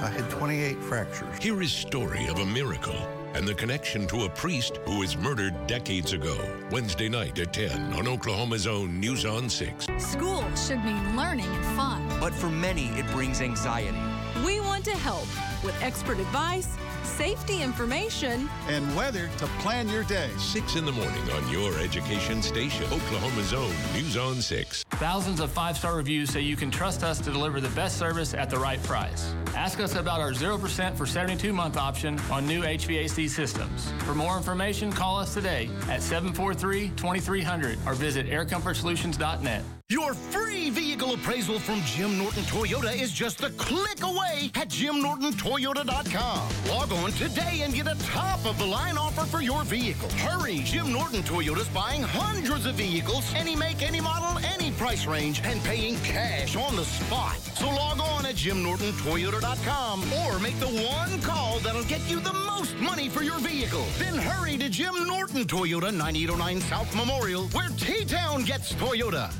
I 0.00 0.08
had 0.08 0.30
28 0.30 0.82
fractures. 0.82 1.42
Here 1.42 1.60
is 1.60 1.72
story 1.72 2.26
of 2.28 2.38
a 2.38 2.46
miracle 2.46 3.06
and 3.34 3.46
the 3.46 3.54
connection 3.54 4.06
to 4.08 4.24
a 4.24 4.28
priest 4.28 4.78
who 4.84 4.98
was 4.98 5.16
murdered 5.16 5.54
decades 5.66 6.12
ago. 6.12 6.36
Wednesday 6.70 7.08
night 7.08 7.38
at 7.38 7.52
10 7.52 7.92
on 7.92 8.08
Oklahoma's 8.08 8.66
own 8.66 8.98
News 9.00 9.24
on 9.24 9.48
6. 9.48 9.86
School 9.98 10.44
should 10.54 10.84
mean 10.84 11.16
learning 11.16 11.46
and 11.46 11.64
fun. 11.76 12.06
But 12.20 12.34
for 12.34 12.48
many, 12.48 12.86
it 12.98 13.06
brings 13.12 13.40
anxiety. 13.40 13.98
We 14.44 14.60
want 14.60 14.84
to 14.84 14.96
help 14.96 15.28
with 15.64 15.74
expert 15.82 16.18
advice, 16.18 16.76
safety 17.04 17.62
information, 17.62 18.48
and 18.68 18.96
weather 18.96 19.28
to 19.38 19.46
plan 19.60 19.88
your 19.88 20.04
day. 20.04 20.30
6 20.38 20.76
in 20.76 20.84
the 20.84 20.92
morning 20.92 21.30
on 21.30 21.48
your 21.50 21.76
education 21.78 22.42
station, 22.42 22.84
Oklahoma's 22.86 23.52
own 23.52 23.72
News 23.94 24.16
on 24.16 24.36
6. 24.36 24.84
Thousands 24.90 25.40
of 25.40 25.50
five 25.50 25.76
star 25.76 25.96
reviews 25.96 26.30
say 26.30 26.40
you 26.40 26.56
can 26.56 26.70
trust 26.70 27.02
us 27.02 27.18
to 27.20 27.30
deliver 27.30 27.60
the 27.60 27.68
best 27.70 27.98
service 27.98 28.34
at 28.34 28.50
the 28.50 28.58
right 28.58 28.82
price. 28.82 29.34
Ask 29.54 29.80
us 29.80 29.94
about 29.94 30.20
our 30.20 30.32
0% 30.32 30.96
for 30.96 31.06
72 31.06 31.52
month 31.52 31.76
option 31.76 32.18
on 32.30 32.46
new 32.46 32.62
HVAC 32.62 33.28
systems. 33.28 33.92
For 34.04 34.14
more 34.14 34.36
information, 34.36 34.92
call 34.92 35.18
us 35.18 35.34
today 35.34 35.70
at 35.88 36.02
743 36.02 36.88
2300 36.96 37.78
or 37.86 37.94
visit 37.94 38.26
aircomfortsolutions.net. 38.26 39.62
Your 39.90 40.12
free 40.12 40.68
vehicle 40.68 41.14
appraisal 41.14 41.58
from 41.58 41.80
Jim 41.86 42.18
Norton 42.18 42.42
Toyota 42.42 42.94
is 42.94 43.10
just 43.10 43.42
a 43.42 43.48
click 43.52 44.02
away 44.02 44.50
at 44.54 44.68
jimnortontoyota.com. 44.68 46.48
Log 46.68 46.92
on 46.92 47.10
today 47.12 47.62
and 47.62 47.72
get 47.72 47.86
a 47.86 47.98
top 48.04 48.44
of 48.44 48.58
the 48.58 48.66
line 48.66 48.98
offer 48.98 49.24
for 49.24 49.40
your 49.40 49.64
vehicle. 49.64 50.10
Hurry! 50.10 50.58
Jim 50.58 50.92
Norton 50.92 51.22
Toyota's 51.22 51.68
buying 51.68 52.02
hundreds 52.02 52.66
of 52.66 52.74
vehicles, 52.74 53.32
any 53.34 53.56
make, 53.56 53.80
any 53.80 53.98
model, 53.98 54.38
any 54.44 54.72
price 54.72 55.06
range, 55.06 55.40
and 55.42 55.58
paying 55.64 55.96
cash 56.00 56.54
on 56.54 56.76
the 56.76 56.84
spot. 56.84 57.38
So 57.38 57.70
log 57.70 57.98
on 57.98 58.26
at 58.26 58.34
jimnortontoyota.com 58.34 60.02
or 60.12 60.38
make 60.38 60.60
the 60.60 60.84
one 60.86 61.18
call 61.22 61.60
that'll 61.60 61.82
get 61.84 62.06
you 62.10 62.20
the 62.20 62.34
most 62.34 62.76
money 62.76 63.08
for 63.08 63.22
your 63.22 63.38
vehicle. 63.38 63.86
Then 63.96 64.16
hurry 64.16 64.58
to 64.58 64.68
Jim 64.68 65.06
Norton 65.06 65.46
Toyota, 65.46 65.90
9809 65.94 66.60
South 66.60 66.94
Memorial, 66.94 67.44
where 67.54 67.70
T-Town 67.70 68.44
gets 68.44 68.74
Toyota. 68.74 69.32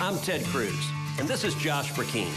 I'm 0.00 0.16
Ted 0.18 0.44
Cruz, 0.44 0.92
and 1.18 1.26
this 1.26 1.42
is 1.42 1.56
Josh 1.56 1.92
Brecheen. 1.92 2.30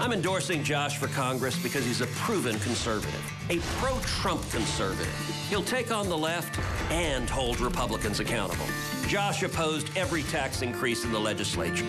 I'm 0.00 0.12
endorsing 0.12 0.64
Josh 0.64 0.98
for 0.98 1.06
Congress 1.06 1.56
because 1.56 1.84
he's 1.84 2.00
a 2.00 2.06
proven 2.08 2.58
conservative, 2.58 3.22
a 3.48 3.58
pro 3.78 3.96
Trump 4.00 4.42
conservative. 4.50 5.14
He'll 5.48 5.62
take 5.62 5.92
on 5.92 6.08
the 6.08 6.18
left 6.18 6.58
and 6.90 7.30
hold 7.30 7.60
Republicans 7.60 8.18
accountable. 8.18 8.66
Josh 9.06 9.44
opposed 9.44 9.96
every 9.96 10.24
tax 10.24 10.62
increase 10.62 11.04
in 11.04 11.12
the 11.12 11.18
legislature. 11.18 11.86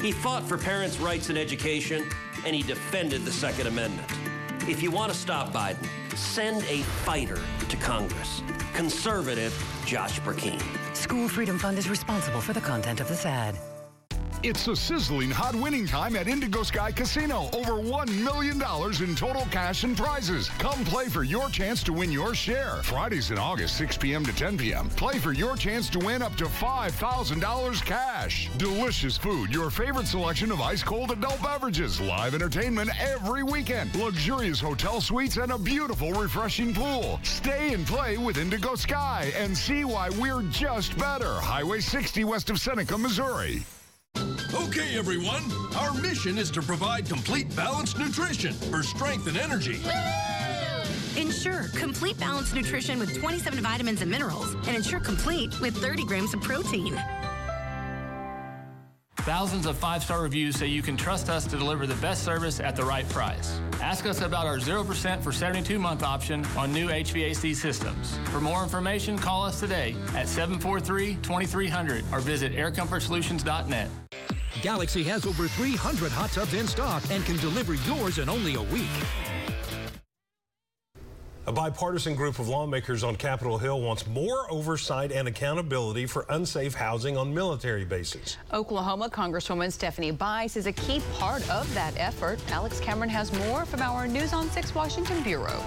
He 0.00 0.12
fought 0.12 0.44
for 0.44 0.56
parents' 0.56 0.98
rights 0.98 1.28
in 1.28 1.36
education, 1.36 2.08
and 2.46 2.56
he 2.56 2.62
defended 2.62 3.26
the 3.26 3.32
Second 3.32 3.66
Amendment. 3.66 4.10
If 4.66 4.82
you 4.82 4.90
want 4.90 5.12
to 5.12 5.18
stop 5.18 5.52
Biden, 5.52 5.86
send 6.16 6.64
a 6.70 6.80
fighter 7.04 7.38
to 7.68 7.76
Congress. 7.76 8.40
Conservative 8.72 9.52
Josh 9.84 10.20
Brecheen. 10.20 10.62
School 10.96 11.28
Freedom 11.28 11.58
Fund 11.58 11.76
is 11.76 11.90
responsible 11.90 12.40
for 12.40 12.54
the 12.54 12.62
content 12.62 13.00
of 13.00 13.08
this 13.08 13.26
ad. 13.26 13.58
It's 14.46 14.68
a 14.68 14.76
sizzling 14.76 15.30
hot 15.30 15.54
winning 15.54 15.86
time 15.86 16.14
at 16.16 16.28
Indigo 16.28 16.64
Sky 16.64 16.92
Casino. 16.92 17.48
Over 17.54 17.80
$1 17.80 18.22
million 18.22 18.60
in 19.02 19.16
total 19.16 19.46
cash 19.50 19.84
and 19.84 19.96
prizes. 19.96 20.50
Come 20.58 20.84
play 20.84 21.08
for 21.08 21.22
your 21.24 21.48
chance 21.48 21.82
to 21.84 21.94
win 21.94 22.12
your 22.12 22.34
share. 22.34 22.82
Fridays 22.82 23.30
in 23.30 23.38
August, 23.38 23.78
6 23.78 23.96
p.m. 23.96 24.22
to 24.26 24.34
10 24.34 24.58
p.m. 24.58 24.90
Play 24.90 25.18
for 25.18 25.32
your 25.32 25.56
chance 25.56 25.88
to 25.88 25.98
win 25.98 26.20
up 26.20 26.36
to 26.36 26.44
$5,000 26.44 27.84
cash. 27.86 28.50
Delicious 28.58 29.16
food, 29.16 29.50
your 29.50 29.70
favorite 29.70 30.06
selection 30.06 30.52
of 30.52 30.60
ice 30.60 30.82
cold 30.82 31.10
adult 31.10 31.42
beverages, 31.42 31.98
live 32.02 32.34
entertainment 32.34 32.90
every 33.00 33.44
weekend, 33.44 33.96
luxurious 33.96 34.60
hotel 34.60 35.00
suites, 35.00 35.38
and 35.38 35.52
a 35.52 35.58
beautiful, 35.58 36.12
refreshing 36.12 36.74
pool. 36.74 37.18
Stay 37.22 37.72
and 37.72 37.86
play 37.86 38.18
with 38.18 38.36
Indigo 38.36 38.74
Sky 38.74 39.32
and 39.38 39.56
see 39.56 39.86
why 39.86 40.10
we're 40.20 40.42
just 40.50 40.98
better. 40.98 41.32
Highway 41.32 41.80
60 41.80 42.24
west 42.24 42.50
of 42.50 42.60
Seneca, 42.60 42.98
Missouri. 42.98 43.64
Okay, 44.54 44.96
everyone. 44.96 45.42
Our 45.76 45.92
mission 45.94 46.38
is 46.38 46.48
to 46.52 46.62
provide 46.62 47.08
complete 47.08 47.54
balanced 47.56 47.98
nutrition 47.98 48.52
for 48.52 48.84
strength 48.84 49.26
and 49.26 49.36
energy. 49.36 49.80
Ensure 51.20 51.64
complete 51.74 52.18
balanced 52.20 52.54
nutrition 52.54 53.00
with 53.00 53.18
27 53.18 53.60
vitamins 53.60 54.00
and 54.00 54.10
minerals, 54.10 54.54
and 54.66 54.76
ensure 54.76 55.00
complete 55.00 55.60
with 55.60 55.76
30 55.78 56.04
grams 56.04 56.34
of 56.34 56.40
protein. 56.40 57.00
Thousands 59.18 59.66
of 59.66 59.76
five 59.78 60.04
star 60.04 60.22
reviews 60.22 60.56
say 60.56 60.66
you 60.66 60.82
can 60.82 60.96
trust 60.96 61.30
us 61.30 61.46
to 61.46 61.56
deliver 61.56 61.86
the 61.86 61.94
best 61.96 62.24
service 62.24 62.60
at 62.60 62.76
the 62.76 62.84
right 62.84 63.08
price. 63.08 63.58
Ask 63.80 64.06
us 64.06 64.20
about 64.20 64.46
our 64.46 64.58
0% 64.58 65.22
for 65.22 65.32
72 65.32 65.78
month 65.78 66.02
option 66.02 66.44
on 66.56 66.72
new 66.72 66.88
HVAC 66.88 67.56
systems. 67.56 68.18
For 68.26 68.40
more 68.40 68.62
information, 68.62 69.18
call 69.18 69.42
us 69.44 69.58
today 69.58 69.96
at 70.14 70.28
743 70.28 71.14
2300 71.22 72.04
or 72.12 72.20
visit 72.20 72.52
aircomfortsolutions.net. 72.52 73.88
Galaxy 74.64 75.02
has 75.04 75.26
over 75.26 75.46
300 75.46 76.10
hot 76.10 76.32
tubs 76.32 76.54
in 76.54 76.66
stock 76.66 77.02
and 77.10 77.22
can 77.26 77.36
deliver 77.36 77.74
yours 77.74 78.16
in 78.16 78.30
only 78.30 78.54
a 78.54 78.62
week. 78.62 78.88
A 81.46 81.52
bipartisan 81.52 82.14
group 82.14 82.38
of 82.38 82.48
lawmakers 82.48 83.04
on 83.04 83.14
Capitol 83.14 83.58
Hill 83.58 83.82
wants 83.82 84.06
more 84.06 84.50
oversight 84.50 85.12
and 85.12 85.28
accountability 85.28 86.06
for 86.06 86.24
unsafe 86.30 86.72
housing 86.72 87.14
on 87.14 87.34
military 87.34 87.84
bases. 87.84 88.38
Oklahoma 88.54 89.10
Congresswoman 89.10 89.70
Stephanie 89.70 90.12
Bice 90.12 90.56
is 90.56 90.64
a 90.64 90.72
key 90.72 91.02
part 91.18 91.46
of 91.50 91.72
that 91.74 91.92
effort. 91.98 92.40
Alex 92.50 92.80
Cameron 92.80 93.10
has 93.10 93.30
more 93.46 93.66
from 93.66 93.82
our 93.82 94.08
News 94.08 94.32
on 94.32 94.48
6 94.48 94.74
Washington 94.74 95.22
Bureau. 95.22 95.62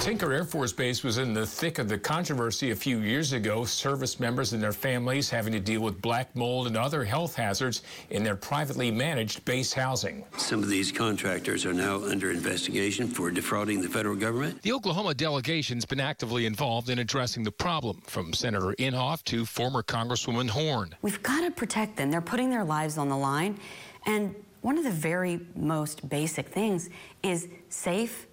Tinker 0.00 0.32
Air 0.32 0.44
Force 0.44 0.72
Base 0.72 1.02
was 1.02 1.18
in 1.18 1.32
the 1.32 1.44
thick 1.44 1.78
of 1.78 1.88
the 1.88 1.98
controversy 1.98 2.70
a 2.70 2.76
few 2.76 3.00
years 3.00 3.32
ago. 3.32 3.64
Service 3.64 4.20
members 4.20 4.52
and 4.52 4.62
their 4.62 4.72
families 4.72 5.28
having 5.28 5.52
to 5.52 5.58
deal 5.58 5.80
with 5.80 6.00
black 6.00 6.34
mold 6.36 6.68
and 6.68 6.76
other 6.76 7.02
health 7.02 7.34
hazards 7.34 7.82
in 8.10 8.22
their 8.22 8.36
privately 8.36 8.90
managed 8.90 9.44
base 9.44 9.72
housing. 9.72 10.24
Some 10.36 10.62
of 10.62 10.68
these 10.68 10.92
contractors 10.92 11.66
are 11.66 11.72
now 11.72 12.04
under 12.04 12.30
investigation 12.30 13.08
for 13.08 13.32
defrauding 13.32 13.80
the 13.80 13.88
federal 13.88 14.14
government. 14.14 14.62
The 14.62 14.72
Oklahoma 14.72 15.14
delegation's 15.14 15.84
been 15.84 16.00
actively 16.00 16.46
involved 16.46 16.88
in 16.88 17.00
addressing 17.00 17.42
the 17.42 17.52
problem, 17.52 18.00
from 18.06 18.32
Senator 18.32 18.74
Inhofe 18.78 19.24
to 19.24 19.44
former 19.44 19.82
Congresswoman 19.82 20.48
Horn. 20.48 20.94
We've 21.02 21.22
got 21.22 21.40
to 21.40 21.50
protect 21.50 21.96
them. 21.96 22.12
They're 22.12 22.20
putting 22.20 22.50
their 22.50 22.64
lives 22.64 22.96
on 22.96 23.08
the 23.08 23.16
line. 23.16 23.58
And 24.04 24.36
one 24.60 24.78
of 24.78 24.84
the 24.84 24.90
very 24.90 25.40
most 25.56 26.08
basic 26.08 26.48
things 26.48 26.90
is 27.24 27.48
safe 27.70 28.26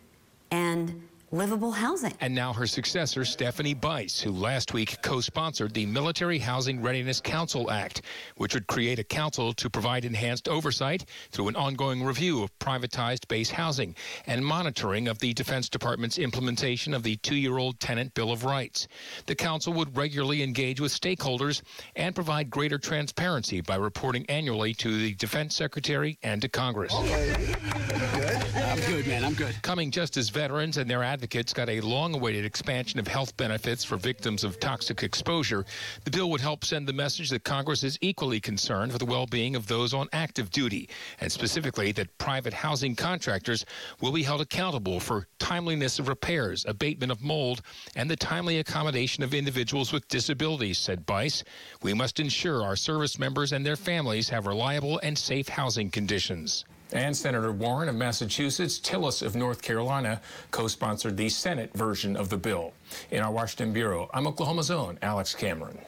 and 0.51 1.01
livable 1.33 1.71
housing. 1.71 2.13
And 2.21 2.33
now 2.33 2.53
her 2.53 2.67
successor, 2.67 3.25
Stephanie 3.25 3.73
Bice, 3.73 4.21
who 4.21 4.31
last 4.31 4.73
week 4.73 5.01
co 5.01 5.19
sponsored 5.19 5.73
the 5.73 5.87
Military 5.87 6.37
Housing 6.37 6.81
Readiness 6.81 7.19
Council 7.19 7.71
Act, 7.71 8.03
which 8.37 8.53
would 8.53 8.67
create 8.67 8.99
a 8.99 9.03
council 9.03 9.51
to 9.53 9.69
provide 9.69 10.05
enhanced 10.05 10.47
oversight 10.47 11.05
through 11.31 11.47
an 11.47 11.55
ongoing 11.55 12.03
review 12.03 12.43
of 12.43 12.57
privatized 12.59 13.27
base 13.27 13.49
housing 13.49 13.95
and 14.27 14.45
monitoring 14.45 15.07
of 15.07 15.17
the 15.19 15.33
Defense 15.33 15.69
Department's 15.69 16.19
implementation 16.19 16.93
of 16.93 17.01
the 17.01 17.15
two 17.17 17.35
year 17.35 17.57
old 17.57 17.79
Tenant 17.79 18.13
Bill 18.13 18.31
of 18.31 18.45
Rights. 18.45 18.87
The 19.25 19.35
council 19.35 19.73
would 19.73 19.97
regularly 19.97 20.43
engage 20.43 20.79
with 20.79 20.91
stakeholders 20.91 21.63
and 21.95 22.13
provide 22.13 22.51
greater 22.51 22.77
transparency 22.77 23.61
by 23.61 23.75
reporting 23.75 24.25
annually 24.29 24.75
to 24.75 24.97
the 24.97 25.15
Defense 25.15 25.55
Secretary 25.55 26.19
and 26.21 26.41
to 26.43 26.49
Congress. 26.49 26.93
Okay. 26.93 28.32
I'm 28.73 28.79
good, 28.91 29.05
man. 29.05 29.23
I'm 29.23 29.35
good. 29.35 29.61
Coming 29.61 29.91
just 29.91 30.17
as 30.17 30.29
veterans 30.29 30.77
and 30.77 30.89
their 30.89 31.03
advocates 31.03 31.23
advocates 31.23 31.53
got 31.53 31.69
a 31.69 31.79
long 31.81 32.15
awaited 32.15 32.43
expansion 32.43 32.99
of 32.99 33.07
health 33.07 33.37
benefits 33.37 33.83
for 33.83 33.97
victims 33.97 34.43
of 34.43 34.59
toxic 34.59 35.03
exposure. 35.03 35.65
The 36.05 36.11
bill 36.11 36.29
would 36.31 36.41
help 36.41 36.65
send 36.65 36.87
the 36.87 36.93
message 36.93 37.29
that 37.29 37.43
Congress 37.43 37.83
is 37.83 37.97
equally 38.01 38.39
concerned 38.39 38.91
for 38.91 38.97
the 38.97 39.05
well 39.05 39.25
being 39.25 39.55
of 39.55 39.67
those 39.67 39.93
on 39.93 40.09
active 40.11 40.49
duty, 40.51 40.89
and 41.21 41.31
specifically 41.31 41.91
that 41.93 42.17
private 42.17 42.53
housing 42.53 42.95
contractors 42.95 43.65
will 44.01 44.11
be 44.11 44.23
held 44.23 44.41
accountable 44.41 44.99
for 44.99 45.27
timeliness 45.39 45.99
of 45.99 46.07
repairs, 46.07 46.65
abatement 46.67 47.11
of 47.11 47.21
mold, 47.21 47.61
and 47.95 48.09
the 48.09 48.15
timely 48.15 48.59
accommodation 48.59 49.23
of 49.23 49.33
individuals 49.33 49.93
with 49.93 50.07
disabilities, 50.07 50.77
said 50.77 51.05
Bice. 51.05 51.43
We 51.83 51.93
must 51.93 52.19
ensure 52.19 52.63
our 52.63 52.75
service 52.75 53.17
members 53.17 53.53
and 53.53 53.65
their 53.65 53.75
families 53.75 54.29
have 54.29 54.45
reliable 54.45 54.99
and 55.03 55.17
safe 55.17 55.47
housing 55.47 55.89
conditions. 55.89 56.65
And 56.93 57.17
Senator 57.17 57.51
Warren 57.51 57.89
of 57.89 57.95
Massachusetts, 57.95 58.79
Tillis 58.79 59.23
of 59.23 59.35
North 59.35 59.63
Carolina 59.63 60.21
co-sponsored 60.51 61.17
the 61.17 61.27
Senate 61.27 61.73
version 61.73 62.15
of 62.15 62.29
the 62.29 62.37
bill. 62.37 62.71
In 63.09 63.23
our 63.23 63.31
Washington 63.31 63.73
Bureau, 63.73 64.11
I'm 64.13 64.27
Oklahoma's 64.27 64.69
own 64.69 64.99
Alex 65.01 65.33
Cameron. 65.33 65.79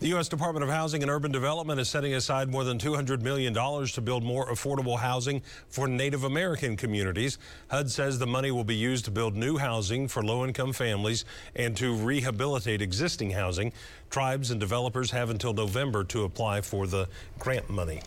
The 0.00 0.08
U.S. 0.08 0.28
Department 0.28 0.62
of 0.64 0.70
Housing 0.70 1.02
and 1.02 1.10
Urban 1.10 1.32
Development 1.32 1.80
is 1.80 1.88
setting 1.88 2.14
aside 2.14 2.50
more 2.50 2.64
than 2.64 2.78
$200 2.78 3.22
million 3.22 3.52
to 3.54 4.00
build 4.00 4.22
more 4.22 4.46
affordable 4.48 4.98
housing 4.98 5.42
for 5.68 5.88
Native 5.88 6.24
American 6.24 6.76
communities. 6.76 7.38
HUD 7.70 7.90
says 7.90 8.18
the 8.18 8.26
money 8.26 8.50
will 8.50 8.64
be 8.64 8.76
used 8.76 9.06
to 9.06 9.10
build 9.10 9.36
new 9.36 9.56
housing 9.56 10.08
for 10.08 10.22
low 10.22 10.44
income 10.46 10.72
families 10.74 11.24
and 11.54 11.74
to 11.78 11.94
rehabilitate 11.94 12.82
existing 12.82 13.30
housing. 13.30 13.72
Tribes 14.10 14.50
and 14.50 14.60
developers 14.60 15.10
have 15.10 15.30
until 15.30 15.54
November 15.54 16.04
to 16.04 16.24
apply 16.24 16.60
for 16.60 16.86
the 16.86 17.06
grant 17.38 17.68
money. 17.68 18.00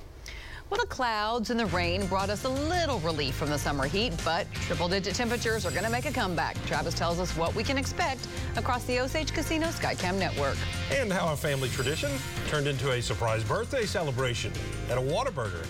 Well, 0.74 0.82
the 0.82 0.88
clouds 0.88 1.52
and 1.52 1.60
the 1.60 1.68
rain 1.68 2.08
brought 2.08 2.32
us 2.32 2.46
a 2.46 2.50
little 2.50 3.00
relief 3.02 3.36
from 3.36 3.52
the 3.52 3.60
summer 3.60 3.86
heat, 3.86 4.12
but 4.26 4.52
triple 4.54 4.88
digit 4.88 5.14
temperatures 5.14 5.68
are 5.68 5.70
going 5.70 5.84
to 5.84 5.90
make 5.92 6.06
a 6.06 6.12
comeback. 6.12 6.58
Travis 6.66 6.96
tells 6.96 7.20
us 7.20 7.38
what 7.38 7.54
we 7.54 7.64
can 7.64 7.78
expect 7.78 8.28
across 8.56 8.84
the 8.86 9.00
Osage 9.00 9.34
Casino 9.34 9.68
Skycam 9.68 10.18
network. 10.18 10.58
And 10.92 11.14
how 11.14 11.32
a 11.32 11.36
family 11.36 11.70
tradition 11.70 12.10
turned 12.48 12.66
into 12.66 12.90
a 12.90 13.04
surprise 13.04 13.44
birthday 13.44 13.86
celebration 13.86 14.52
at 14.90 14.98
a 14.98 15.02
Whataburger. 15.02 15.64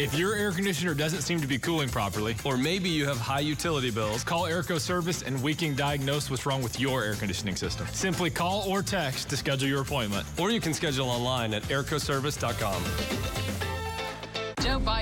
If 0.00 0.14
your 0.14 0.34
air 0.34 0.50
conditioner 0.50 0.94
doesn't 0.94 1.20
seem 1.20 1.42
to 1.42 1.46
be 1.46 1.58
cooling 1.58 1.90
properly, 1.90 2.34
or 2.42 2.56
maybe 2.56 2.88
you 2.88 3.04
have 3.04 3.18
high 3.18 3.40
utility 3.40 3.90
bills, 3.90 4.24
call 4.24 4.44
Airco 4.44 4.80
Service 4.80 5.20
and 5.20 5.42
we 5.42 5.54
can 5.54 5.76
diagnose 5.76 6.30
what's 6.30 6.46
wrong 6.46 6.62
with 6.62 6.80
your 6.80 7.04
air 7.04 7.16
conditioning 7.16 7.54
system. 7.54 7.86
Simply 7.92 8.30
call 8.30 8.62
or 8.66 8.80
text 8.82 9.28
to 9.28 9.36
schedule 9.36 9.68
your 9.68 9.82
appointment, 9.82 10.26
or 10.38 10.50
you 10.50 10.58
can 10.58 10.72
schedule 10.72 11.10
online 11.10 11.52
at 11.52 11.64
aircoservice.com. 11.64 13.39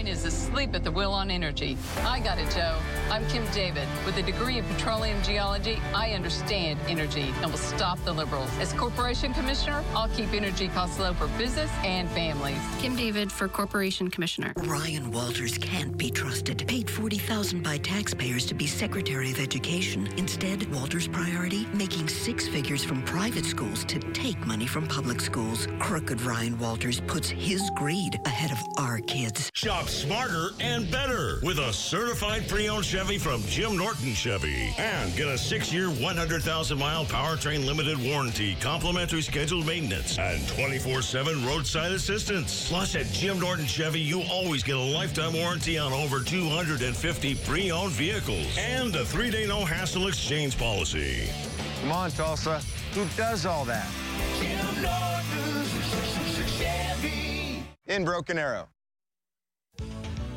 Joe 0.09 0.15
Biden 0.15 0.19
is 0.19 0.25
asleep 0.25 0.75
at 0.75 0.85
the 0.85 0.91
wheel 0.91 1.13
on 1.13 1.31
energy. 1.31 1.77
I 2.01 2.21
got 2.21 2.39
it, 2.39 2.51
Joe. 2.51 2.79
I'm 3.11 3.27
Kim 3.29 3.45
David. 3.53 3.87
With 4.07 4.17
a 4.17 4.23
degree 4.23 4.59
in 4.59 4.65
petroleum 4.65 5.23
geology, 5.23 5.79
I 5.95 6.13
understand 6.13 6.79
energy 6.89 7.33
and 7.43 7.51
will 7.51 7.59
stop 7.59 8.03
the 8.05 8.13
liberals. 8.13 8.51
As 8.59 8.73
Corporation 8.73 9.35
Commissioner, 9.35 9.83
I'll 9.95 10.09
keep 10.09 10.33
energy 10.33 10.69
costs 10.69 10.99
low 10.99 11.13
for 11.15 11.27
business 11.39 11.71
and 11.85 12.09
families. 12.11 12.59
Kim 12.79 12.97
David 12.97 13.31
for 13.31 13.49
Corporation 13.49 14.09
Commissioner. 14.11 14.53
Ryan 14.57 15.11
Walters 15.11 15.59
can't 15.59 15.97
be 15.97 16.11
trusted. 16.11 16.67
Paid 16.67 16.91
40,000 16.91 17.63
by 17.63 17.79
taxpayers 17.79 18.47
to 18.47 18.55
be 18.55 18.67
Secretary 18.67 19.31
of 19.31 19.39
Education. 19.39 20.09
Instead, 20.17 20.73
Walters' 20.73 21.09
priority, 21.09 21.67
making 21.75 22.09
six 22.09 22.49
figures 22.49 22.85
from 22.85 23.03
private 23.03 23.45
schools 23.45 23.85
to 23.85 23.99
take 24.13 24.39
money 24.47 24.67
from 24.67 24.87
public 24.87 25.21
schools. 25.21 25.69
Crooked 25.79 26.21
Ryan 26.23 26.59
Walters 26.59 27.01
puts 27.01 27.29
his 27.29 27.63
greed 27.77 28.19
ahead 28.25 28.51
of 28.51 28.59
our 28.79 28.99
kids. 29.01 29.51
Shop 29.55 29.89
smarter 29.99 30.51
and 30.61 30.89
better 30.93 31.41
with 31.43 31.59
a 31.59 31.73
certified 31.73 32.47
pre-owned 32.47 32.85
Chevy 32.85 33.19
from 33.19 33.43
Jim 33.43 33.77
Norton 33.77 34.15
Chevy. 34.15 34.73
And 34.79 35.15
get 35.17 35.27
a 35.27 35.37
six-year, 35.37 35.89
100,000-mile 35.89 37.05
powertrain 37.07 37.67
limited 37.67 37.99
warranty, 38.01 38.57
complimentary 38.61 39.23
scheduled 39.23 39.67
maintenance, 39.67 40.17
and 40.17 40.41
24-7 40.43 41.45
roadside 41.45 41.91
assistance. 41.91 42.69
Plus, 42.69 42.95
at 42.95 43.07
Jim 43.07 43.41
Norton 43.41 43.67
Chevy, 43.67 44.01
you 44.01 44.23
always 44.31 44.63
get 44.63 44.77
a 44.77 44.81
lifetime 44.81 45.33
warranty 45.33 45.79
on 45.79 45.93
over 45.93 46.21
250 46.21 47.35
pre-owned 47.35 47.93
vehicles 47.93 48.57
and 48.57 48.95
a 48.95 49.05
three-day 49.05 49.49
no-hassle 49.49 50.07
exchange 50.07 50.57
policy. 50.57 51.29
Come 51.81 51.91
on, 51.91 52.13
Tulsa. 52.13 52.61
Who 52.95 53.05
does 53.17 53.47
all 53.47 53.65
that? 53.65 53.89
Jim 54.39 54.83
Norton 54.83 56.47
Chevy. 56.57 57.65
In 57.87 58.05
Broken 58.05 58.39
Arrow. 58.39 58.69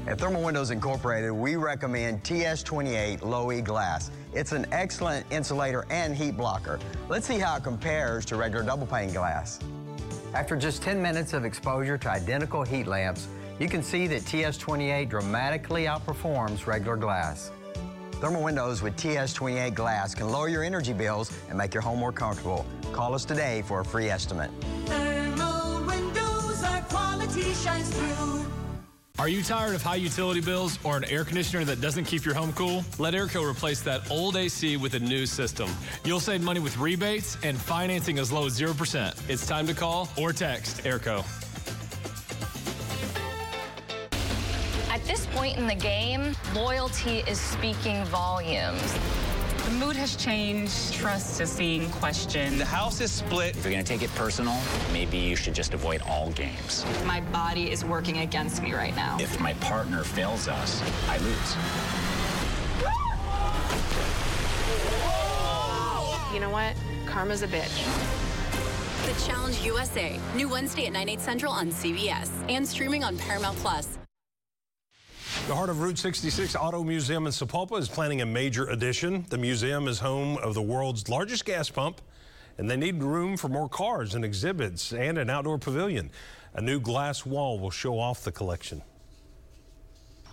At 0.08 0.18
Thermal 0.18 0.42
Windows 0.42 0.72
Incorporated, 0.72 1.32
we 1.32 1.58
recommend 1.58 2.24
TS28 2.24 3.22
Low 3.22 3.52
E 3.52 3.62
glass. 3.62 4.10
It's 4.34 4.52
an 4.52 4.66
excellent 4.72 5.28
insulator 5.32 5.86
and 5.92 6.16
heat 6.16 6.36
blocker. 6.36 6.80
Let's 7.08 7.28
see 7.28 7.38
how 7.38 7.58
it 7.58 7.64
compares 7.64 8.26
to 8.26 8.36
regular 8.36 8.64
double 8.66 8.88
pane 8.88 9.14
glass. 9.14 9.60
After 10.34 10.56
just 10.56 10.82
10 10.82 11.00
minutes 11.00 11.34
of 11.34 11.46
exposure 11.46 12.00
to 12.00 12.10
identical 12.10 12.64
heat 12.64 12.88
lamps, 12.88 13.28
you 13.60 13.68
can 13.70 13.84
see 13.84 14.08
that 14.08 14.24
TS28 14.24 15.08
dramatically 15.08 15.84
outperforms 15.84 16.66
regular 16.66 16.98
glass. 16.98 17.52
Thermal 18.14 18.42
windows 18.42 18.82
with 18.82 18.96
TS28 18.98 19.76
glass 19.76 20.16
can 20.16 20.30
lower 20.30 20.50
your 20.50 20.64
energy 20.64 20.94
bills 20.94 21.32
and 21.48 21.58
make 21.58 21.76
your 21.76 21.82
home 21.82 22.00
more 22.00 22.12
comfortable. 22.12 22.66
Call 22.92 23.14
us 23.14 23.24
today 23.24 23.62
for 23.68 23.82
a 23.82 23.86
free 23.86 24.10
estimate. 24.10 24.50
Thermal 24.86 25.86
windows, 25.86 26.64
our 26.64 26.82
quality 26.90 27.54
shines 27.54 27.90
through. 27.90 28.61
Are 29.22 29.30
you 29.30 29.44
tired 29.44 29.76
of 29.76 29.84
high 29.84 29.98
utility 29.98 30.42
bills 30.42 30.80
or 30.84 30.98
an 30.98 31.04
air 31.04 31.24
conditioner 31.24 31.64
that 31.66 31.80
doesn't 31.80 32.06
keep 32.06 32.26
your 32.26 32.34
home 32.34 32.52
cool? 32.54 32.84
Let 32.98 33.14
Airco 33.14 33.48
replace 33.48 33.80
that 33.82 34.10
old 34.10 34.36
AC 34.36 34.78
with 34.78 34.96
a 34.96 35.00
new 35.00 35.28
system. 35.28 35.70
You'll 36.04 36.20
save 36.20 36.42
money 36.42 36.60
with 36.60 36.76
rebates 36.80 37.38
and 37.44 37.56
financing 37.56 38.18
as 38.18 38.32
low 38.32 38.48
as 38.48 38.60
0%. 38.60 39.30
It's 39.30 39.46
time 39.46 39.68
to 39.68 39.76
call 39.76 40.10
or 40.18 40.34
text 40.34 40.78
Airco. 40.86 41.24
At 44.90 45.06
this 45.06 45.28
point 45.28 45.56
in 45.56 45.68
the 45.68 45.76
game, 45.76 46.36
loyalty 46.56 47.20
is 47.28 47.40
speaking 47.40 48.04
volumes. 48.06 48.98
The 49.72 49.78
The 49.80 49.86
mood 49.86 49.96
has 49.96 50.18
changed. 50.18 50.94
Trust 50.96 51.40
is 51.40 51.58
being 51.58 51.90
questioned. 51.92 52.60
The 52.60 52.66
house 52.66 53.00
is 53.00 53.10
split. 53.10 53.56
If 53.56 53.64
you're 53.64 53.72
going 53.72 53.86
to 53.86 53.90
take 53.90 54.02
it 54.02 54.14
personal, 54.16 54.60
maybe 54.92 55.18
you 55.18 55.38
should 55.38 55.56
just 55.56 55.74
avoid 55.74 56.02
all 56.02 56.30
games. 56.32 56.86
My 57.06 57.22
body 57.22 57.72
is 57.72 57.86
working 57.86 58.18
against 58.18 58.62
me 58.62 58.74
right 58.74 58.94
now. 58.98 59.16
If 59.18 59.40
my 59.40 59.54
partner 59.56 60.04
fails 60.04 60.50
us, 60.50 60.82
I 61.08 61.20
lose. 61.20 61.56
You 66.34 66.42
know 66.42 66.50
what? 66.50 66.76
Karma's 67.06 67.42
a 67.42 67.48
bitch. 67.48 67.86
The 69.08 69.26
Challenge 69.26 69.58
USA. 69.62 70.20
New 70.36 70.50
Wednesday 70.50 70.88
at 70.88 70.92
9, 70.92 71.08
8 71.08 71.22
central 71.22 71.54
on 71.54 71.70
CBS 71.70 72.30
and 72.50 72.68
streaming 72.68 73.06
on 73.06 73.18
Paramount 73.18 73.58
Plus. 73.60 74.01
The 75.52 75.58
heart 75.58 75.70
of 75.70 75.82
Route 75.82 75.98
66 75.98 76.56
Auto 76.56 76.82
Museum 76.82 77.26
in 77.26 77.34
Sapulpa 77.34 77.78
is 77.78 77.90
planning 77.90 78.22
a 78.22 78.26
major 78.26 78.70
addition. 78.70 79.26
The 79.28 79.38
museum 79.38 79.90
is 79.90 80.00
home 80.00 80.38
of 80.38 80.54
the 80.54 80.62
world's 80.62 81.10
largest 81.10 81.44
gas 81.44 81.70
pump, 81.70 82.00
and 82.58 82.72
they 82.72 82.78
need 82.78 83.04
room 83.04 83.36
for 83.36 83.50
more 83.50 83.68
cars 83.68 84.16
and 84.16 84.24
exhibits 84.24 84.94
and 84.94 85.18
an 85.18 85.30
outdoor 85.30 85.58
pavilion. 85.58 86.10
A 86.54 86.62
new 86.62 86.80
glass 86.80 87.26
wall 87.26 87.60
will 87.60 87.70
show 87.70 88.00
off 88.00 88.24
the 88.24 88.32
collection. 88.32 88.82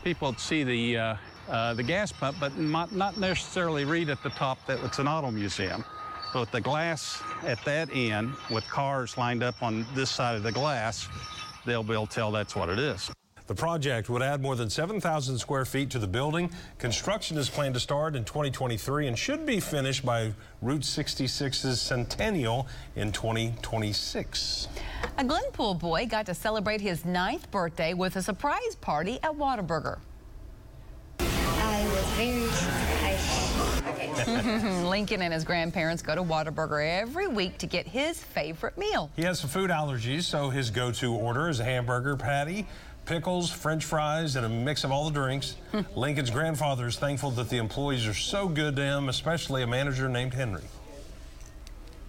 People 0.04 0.36
see 0.36 0.62
the, 0.62 0.96
uh, 0.96 1.16
uh, 1.48 1.74
the 1.74 1.82
gas 1.82 2.12
pump, 2.12 2.36
but 2.38 2.56
not 2.56 3.18
necessarily 3.18 3.84
read 3.84 4.10
at 4.10 4.22
the 4.22 4.30
top 4.30 4.64
that 4.68 4.78
it's 4.84 5.00
an 5.00 5.08
auto 5.08 5.32
museum. 5.32 5.84
So 6.32 6.38
with 6.38 6.52
the 6.52 6.60
glass 6.60 7.20
at 7.42 7.58
that 7.64 7.88
end, 7.92 8.34
with 8.52 8.62
cars 8.68 9.18
lined 9.18 9.42
up 9.42 9.64
on 9.64 9.84
this 9.96 10.10
side 10.10 10.36
of 10.36 10.44
the 10.44 10.52
glass, 10.52 11.08
they'll 11.66 11.82
be 11.82 11.94
able 11.94 12.06
to 12.06 12.14
tell 12.14 12.30
that's 12.30 12.54
what 12.54 12.68
it 12.68 12.78
is. 12.78 13.10
The 13.48 13.54
project 13.54 14.10
would 14.10 14.20
add 14.20 14.42
more 14.42 14.56
than 14.56 14.68
7,000 14.68 15.38
square 15.38 15.64
feet 15.64 15.88
to 15.90 15.98
the 15.98 16.06
building. 16.06 16.50
Construction 16.76 17.38
is 17.38 17.48
planned 17.48 17.72
to 17.74 17.80
start 17.80 18.14
in 18.14 18.24
2023 18.24 19.06
and 19.06 19.18
should 19.18 19.46
be 19.46 19.58
finished 19.58 20.04
by 20.04 20.34
Route 20.60 20.82
66's 20.82 21.80
centennial 21.80 22.68
in 22.94 23.10
2026. 23.10 24.68
A 25.16 25.24
Glenpool 25.24 25.78
boy 25.78 26.04
got 26.04 26.26
to 26.26 26.34
celebrate 26.34 26.82
his 26.82 27.06
ninth 27.06 27.50
birthday 27.50 27.94
with 27.94 28.16
a 28.16 28.22
surprise 28.22 28.74
party 28.82 29.14
at 29.22 29.32
Whataburger. 29.32 29.98
I 31.20 31.88
was 31.90 32.04
very 32.18 32.48
surprised. 32.48 32.88
Lincoln 34.84 35.22
and 35.22 35.32
his 35.32 35.44
grandparents 35.44 36.02
go 36.02 36.14
to 36.14 36.22
Whataburger 36.22 37.00
every 37.00 37.28
week 37.28 37.56
to 37.58 37.66
get 37.66 37.86
his 37.86 38.22
favorite 38.22 38.76
meal. 38.76 39.10
He 39.16 39.22
has 39.22 39.40
some 39.40 39.48
food 39.48 39.70
allergies, 39.70 40.24
so 40.24 40.50
his 40.50 40.70
go-to 40.70 41.14
order 41.14 41.48
is 41.48 41.60
a 41.60 41.64
hamburger 41.64 42.16
patty, 42.16 42.66
pickles, 43.08 43.50
french 43.50 43.86
fries, 43.86 44.36
and 44.36 44.44
a 44.44 44.48
mix 44.48 44.84
of 44.84 44.92
all 44.92 45.08
the 45.08 45.10
drinks. 45.10 45.56
Lincoln's 45.96 46.30
grandfather 46.30 46.86
is 46.86 46.98
thankful 46.98 47.30
that 47.32 47.48
the 47.48 47.56
employees 47.56 48.06
are 48.06 48.14
so 48.14 48.46
good 48.48 48.76
to 48.76 48.82
him, 48.82 49.08
especially 49.08 49.62
a 49.62 49.66
manager 49.66 50.08
named 50.08 50.34
Henry. 50.34 50.64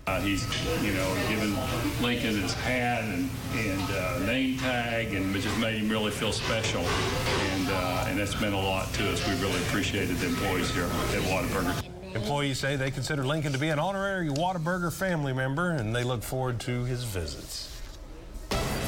Uh, 0.05 0.19
he's, 0.21 0.43
you 0.83 0.91
know, 0.93 1.15
given 1.29 1.55
Lincoln 2.01 2.41
his 2.41 2.53
hat 2.53 3.03
and, 3.03 3.29
and 3.53 3.91
uh, 3.91 4.19
name 4.25 4.57
tag, 4.57 5.13
and 5.13 5.33
it 5.35 5.39
just 5.39 5.57
made 5.57 5.75
him 5.75 5.87
really 5.87 6.11
feel 6.11 6.33
special. 6.33 6.81
And 6.81 7.69
uh, 7.69 8.05
and 8.07 8.19
that's 8.19 8.39
meant 8.41 8.55
a 8.55 8.57
lot 8.57 8.91
to 8.95 9.09
us. 9.09 9.25
We 9.27 9.35
really 9.35 9.61
appreciated 9.67 10.17
the 10.17 10.27
employees 10.27 10.71
here 10.71 10.85
at 10.85 11.21
Whataburger. 11.23 11.85
Employees 12.15 12.57
say 12.57 12.75
they 12.75 12.89
consider 12.89 13.23
Lincoln 13.23 13.53
to 13.53 13.59
be 13.59 13.69
an 13.69 13.77
honorary 13.77 14.29
Whataburger 14.29 14.91
family 14.91 15.31
member, 15.31 15.71
and 15.71 15.95
they 15.95 16.03
look 16.03 16.23
forward 16.23 16.59
to 16.61 16.83
his 16.85 17.03
visits. 17.03 17.78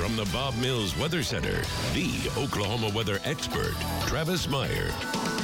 From 0.01 0.15
the 0.15 0.25
Bob 0.33 0.55
Mills 0.55 0.97
Weather 0.97 1.21
Center, 1.21 1.61
the 1.93 2.27
Oklahoma 2.35 2.89
weather 2.89 3.19
expert, 3.23 3.75
Travis 4.07 4.49
Meyer. 4.49 4.89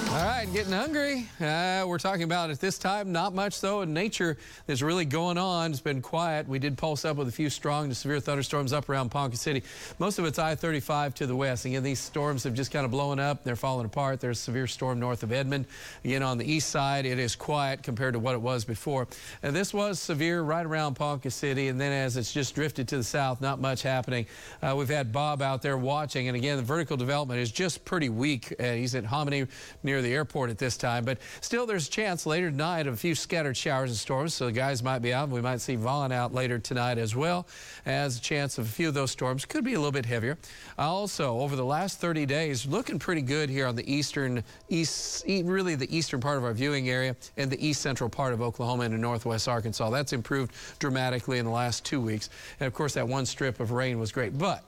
All 0.10 0.24
right, 0.24 0.48
getting 0.54 0.72
hungry. 0.72 1.28
Uh, 1.40 1.84
we're 1.86 1.98
talking 1.98 2.24
about 2.24 2.50
at 2.50 2.62
this 2.62 2.78
time, 2.78 3.12
not 3.12 3.36
much 3.36 3.60
though. 3.60 3.82
In 3.82 3.94
nature 3.94 4.38
is 4.68 4.82
really 4.82 5.04
going 5.04 5.38
on. 5.38 5.72
It's 5.72 5.82
been 5.82 6.02
quiet. 6.02 6.48
We 6.48 6.60
did 6.60 6.78
pulse 6.78 7.04
up 7.04 7.18
with 7.18 7.28
a 7.28 7.32
few 7.32 7.50
strong 7.50 7.90
to 7.90 7.94
severe 7.94 8.22
thunderstorms 8.22 8.72
up 8.72 8.88
around 8.88 9.10
Ponca 9.10 9.36
City. 9.36 9.64
Most 10.00 10.18
of 10.18 10.24
it's 10.24 10.40
I-35 10.40 11.14
to 11.16 11.28
the 11.28 11.36
west. 11.36 11.66
Again, 11.66 11.84
these 11.84 12.00
storms 12.00 12.46
have 12.46 12.54
just 12.54 12.72
kind 12.72 12.86
of 12.86 12.92
blown 12.92 13.20
up. 13.20 13.44
They're 13.44 13.58
falling 13.58 13.86
apart. 13.86 14.22
There's 14.22 14.40
a 14.40 14.42
severe 14.42 14.66
storm 14.66 14.98
north 14.98 15.24
of 15.24 15.34
Edmond. 15.34 15.66
Again, 16.06 16.24
on 16.24 16.38
the 16.38 16.50
east 16.50 16.70
side, 16.70 17.06
it 17.06 17.20
is 17.20 17.36
quiet 17.36 17.84
compared 17.84 18.14
to 18.14 18.20
what 18.20 18.34
it 18.34 18.42
was 18.42 18.64
before. 18.64 19.08
And 19.44 19.54
this 19.54 19.74
was 19.74 20.00
severe 20.00 20.42
right 20.42 20.66
around 20.66 20.96
Ponca 20.96 21.30
City. 21.30 21.68
And 21.68 21.80
then 21.80 21.92
as 21.92 22.16
it's 22.16 22.34
just 22.34 22.56
drifted 22.56 22.88
to 22.88 22.98
the 22.98 23.04
south, 23.04 23.42
not 23.42 23.60
much 23.60 23.82
happening. 23.82 24.26
Uh, 24.62 24.74
we've 24.76 24.88
had 24.88 25.12
Bob 25.12 25.42
out 25.42 25.62
there 25.62 25.78
watching. 25.78 26.30
And 26.30 26.38
again, 26.38 26.56
the 26.56 26.64
vertical 26.64 26.96
development 26.96 27.42
is 27.42 27.52
just 27.52 27.84
pretty 27.84 28.08
weak. 28.08 28.56
Uh, 28.58 28.72
he's 28.72 28.96
at 28.96 29.04
Hominy 29.04 29.46
near 29.84 29.97
the 30.02 30.14
airport 30.14 30.50
at 30.50 30.58
this 30.58 30.78
time. 30.78 31.06
But 31.06 31.20
still, 31.42 31.66
there's 31.66 31.88
a 31.88 31.92
chance 31.92 32.26
later 32.26 32.50
tonight 32.50 32.88
of 32.88 32.94
a 32.94 32.98
few 32.98 33.16
scattered 33.16 33.58
showers 33.58 33.90
and 33.90 33.98
storms. 33.98 34.34
So 34.34 34.46
the 34.46 34.52
guys 34.52 34.84
might 34.84 35.00
be 35.00 35.14
out. 35.14 35.30
We 35.30 35.42
might 35.42 35.62
see 35.62 35.76
Vaughn 35.76 36.12
out 36.12 36.34
later 36.34 36.60
tonight 36.60 36.98
as 36.98 37.16
well. 37.16 37.48
As 37.86 38.18
a 38.18 38.22
chance 38.22 38.58
of 38.58 38.66
a 38.66 38.70
few 38.70 38.88
of 38.88 38.94
those 38.94 39.12
storms 39.12 39.46
could 39.46 39.64
be 39.64 39.74
a 39.74 39.80
little 39.80 39.92
bit 39.92 40.06
heavier. 40.06 40.38
Also, 40.78 41.40
over 41.40 41.56
the 41.56 41.66
last 41.66 42.00
30 42.00 42.26
days, 42.26 42.66
looking 42.66 43.00
pretty 43.00 43.22
good 43.22 43.50
here 43.50 43.68
on 43.68 43.76
the 43.76 43.92
eastern, 43.92 44.44
east, 44.70 45.24
really 45.28 45.76
the 45.76 45.96
eastern 45.96 46.20
part 46.20 46.38
of 46.38 46.44
our 46.44 46.54
viewing 46.54 46.90
area 46.90 47.16
and 47.38 47.50
the 47.50 47.66
east 47.66 47.82
central 47.82 48.10
part 48.10 48.34
of 48.34 48.42
Oklahoma 48.42 48.84
and 48.84 49.02
northwest 49.02 49.48
Arkansas. 49.48 49.90
That's 49.90 50.14
improved 50.14 50.54
dramatically 50.80 51.38
in 51.38 51.46
the 51.46 51.52
last 51.52 51.86
two 51.86 52.02
weeks. 52.02 52.30
And 52.60 52.68
of 52.68 52.74
course, 52.74 52.94
that 52.94 53.08
one 53.08 53.26
strip 53.26 53.60
of 53.60 53.72
rain 53.72 54.00
was 54.00 54.12
great. 54.12 54.38
But 54.38 54.64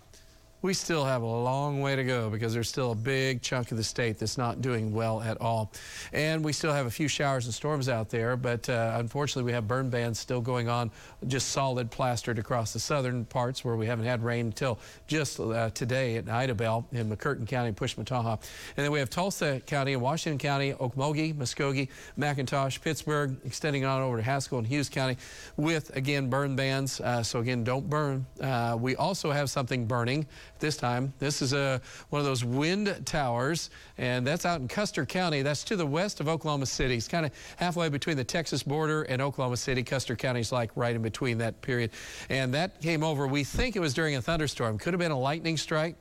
we 0.62 0.74
still 0.74 1.06
have 1.06 1.22
a 1.22 1.26
long 1.26 1.80
way 1.80 1.95
to 1.95 2.04
go 2.04 2.30
because 2.30 2.54
there's 2.54 2.67
still 2.67 2.91
a 2.91 2.95
big 2.95 3.41
chunk 3.41 3.72
of 3.72 3.78
the 3.78 3.84
state 3.84 4.19
that's 4.19 4.38
not 4.38 4.62
doing 4.62 4.91
well 4.91 5.22
at 5.22 5.39
all. 5.39 5.72
And 6.12 6.43
we 6.43 6.52
still 6.52 6.74
have 6.74 6.86
a 6.86 6.91
few 6.91 7.08
showers 7.08 7.45
and 7.45 7.54
storms 7.54 7.88
out 7.88 8.10
there, 8.10 8.36
but 8.36 8.69
uh, 8.69 8.95
unfortunately 8.98 9.43
we 9.43 9.54
have 9.54 9.67
burn 9.67 9.89
bans 9.89 10.19
still 10.19 10.41
going 10.41 10.67
on, 10.67 10.91
just 11.28 11.50
solid 11.50 11.89
plastered 11.89 12.39
across 12.39 12.74
the 12.74 12.80
southern 12.80 13.24
parts 13.24 13.63
where 13.63 13.78
we 13.78 13.86
haven't 13.86 14.06
had 14.06 14.22
rain 14.22 14.48
until 14.48 14.80
just 15.08 15.39
uh, 15.39 15.69
today 15.69 16.17
at 16.17 16.26
Idabel 16.26 16.84
in 16.91 17.10
McCurtain 17.10 17.48
County, 17.48 17.72
Pushmataha. 17.72 18.34
And 18.76 18.86
then 18.86 18.91
we 18.91 19.00
have 19.00 19.10
Tulsa 19.10 19.62
County 19.65 19.93
and 19.93 20.02
Washington 20.02 20.38
County, 20.38 20.74
Okmulgee, 20.74 21.36
Muskogee, 21.36 21.88
McIntosh, 22.17 22.82
Pittsburg, 22.82 23.38
extending 23.45 23.86
on 23.86 24.02
over 24.02 24.17
to 24.17 24.24
Haskell 24.24 24.58
and 24.58 24.67
Hughes 24.67 24.89
County 24.89 25.15
with, 25.56 25.95
again, 25.95 26.30
burn 26.30 26.58
bans. 26.58 27.00
Uh, 27.00 27.24
so 27.24 27.39
again, 27.39 27.63
don't 27.63 27.89
burn. 27.89 28.26
Uh, 28.41 28.78
we 28.78 28.98
also 28.98 29.32
have 29.32 29.50
something 29.50 29.86
burning 29.86 30.28
this 30.60 30.78
time. 30.78 31.13
This 31.19 31.41
is 31.41 31.54
a, 31.54 31.82
one 32.10 32.19
of 32.19 32.26
those 32.26 32.43
wind 32.43 33.02
towers, 33.06 33.69
and 33.98 34.26
that's 34.26 34.45
out 34.45 34.62
in 34.62 34.67
Custer 34.67 35.06
County. 35.06 35.41
That's 35.41 35.63
to 35.65 35.76
the 35.76 35.86
west 35.86 36.19
of 36.19 36.28
Oklahoma 36.28 36.65
City. 36.65 36.95
It's 36.95 37.08
kind 37.08 37.26
of 37.26 37.32
halfway 37.58 37.89
between 37.89 38.17
the 38.17 38.24
Texas 38.24 38.63
border 38.63 39.04
and 39.04 39.22
Oklahoma 39.22 39.58
City. 39.58 39.84
Custer 39.84 40.15
County's 40.15 40.52
like 40.52 40.72
right 40.76 40.95
in 40.95 41.02
between 41.02 41.38
that 41.39 41.62
period. 41.62 41.91
And 42.30 42.54
that 42.54 42.82
came 42.82 43.04
over, 43.04 43.28
we 43.28 43.43
think 43.43 43.76
it 43.76 43.80
was 43.80 43.93
during 43.93 44.15
a 44.15 44.22
thunderstorm. 44.22 44.78
Could 44.78 44.93
have 44.93 45.00
been 45.00 45.12
a 45.12 45.19
lightning 45.19 45.58
strike. 45.58 45.95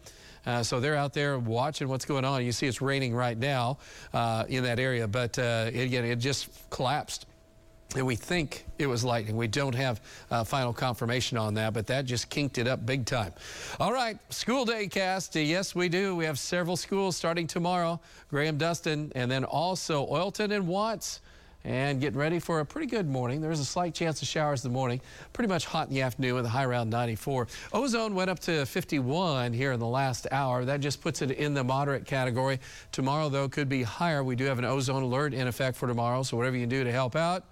Uh, 0.46 0.62
so 0.62 0.80
they're 0.80 0.96
out 0.96 1.12
there 1.12 1.38
watching 1.38 1.88
what's 1.88 2.04
going 2.04 2.24
on. 2.24 2.44
You 2.44 2.52
see 2.52 2.66
it's 2.66 2.80
raining 2.80 3.14
right 3.14 3.36
now 3.36 3.78
uh, 4.14 4.44
in 4.48 4.64
that 4.64 4.78
area, 4.78 5.06
but 5.06 5.38
uh, 5.38 5.70
it, 5.72 5.82
again, 5.82 6.04
it 6.04 6.16
just 6.16 6.48
collapsed. 6.70 7.26
And 7.96 8.06
we 8.06 8.16
think 8.16 8.66
it 8.78 8.86
was 8.86 9.02
lightning. 9.02 9.36
We 9.36 9.46
don't 9.46 9.74
have 9.74 10.02
uh, 10.30 10.44
final 10.44 10.74
confirmation 10.74 11.38
on 11.38 11.54
that, 11.54 11.72
but 11.72 11.86
that 11.86 12.04
just 12.04 12.28
kinked 12.28 12.58
it 12.58 12.68
up 12.68 12.84
big 12.84 13.06
time. 13.06 13.32
All 13.80 13.94
right, 13.94 14.18
school 14.30 14.66
day 14.66 14.88
cast. 14.88 15.34
Uh, 15.34 15.40
yes, 15.40 15.74
we 15.74 15.88
do. 15.88 16.14
We 16.14 16.26
have 16.26 16.38
several 16.38 16.76
schools 16.76 17.16
starting 17.16 17.46
tomorrow. 17.46 17.98
Graham 18.28 18.58
Dustin, 18.58 19.10
and 19.14 19.30
then 19.30 19.42
also 19.42 20.06
Oilton 20.06 20.54
and 20.54 20.68
Watts. 20.68 21.22
And 21.64 22.00
getting 22.00 22.18
ready 22.18 22.38
for 22.38 22.60
a 22.60 22.64
pretty 22.64 22.86
good 22.86 23.08
morning. 23.08 23.40
There's 23.40 23.58
a 23.58 23.64
slight 23.64 23.94
chance 23.94 24.22
of 24.22 24.28
showers 24.28 24.64
in 24.64 24.70
the 24.70 24.74
morning. 24.74 25.00
Pretty 25.32 25.48
much 25.48 25.64
hot 25.66 25.88
in 25.88 25.94
the 25.94 26.02
afternoon 26.02 26.34
with 26.34 26.46
a 26.46 26.48
high 26.48 26.64
around 26.64 26.88
94. 26.90 27.48
Ozone 27.72 28.14
went 28.14 28.30
up 28.30 28.38
to 28.40 28.64
51 28.64 29.52
here 29.52 29.72
in 29.72 29.80
the 29.80 29.86
last 29.86 30.26
hour. 30.30 30.64
That 30.64 30.80
just 30.80 31.00
puts 31.00 31.20
it 31.20 31.32
in 31.32 31.54
the 31.54 31.64
moderate 31.64 32.04
category. 32.04 32.60
Tomorrow, 32.92 33.28
though, 33.30 33.48
could 33.48 33.68
be 33.68 33.82
higher. 33.82 34.22
We 34.22 34.36
do 34.36 34.44
have 34.44 34.58
an 34.58 34.66
ozone 34.66 35.02
alert 35.02 35.34
in 35.34 35.46
effect 35.48 35.76
for 35.76 35.88
tomorrow, 35.88 36.22
so 36.22 36.36
whatever 36.36 36.56
you 36.56 36.66
do 36.66 36.84
to 36.84 36.92
help 36.92 37.16
out, 37.16 37.44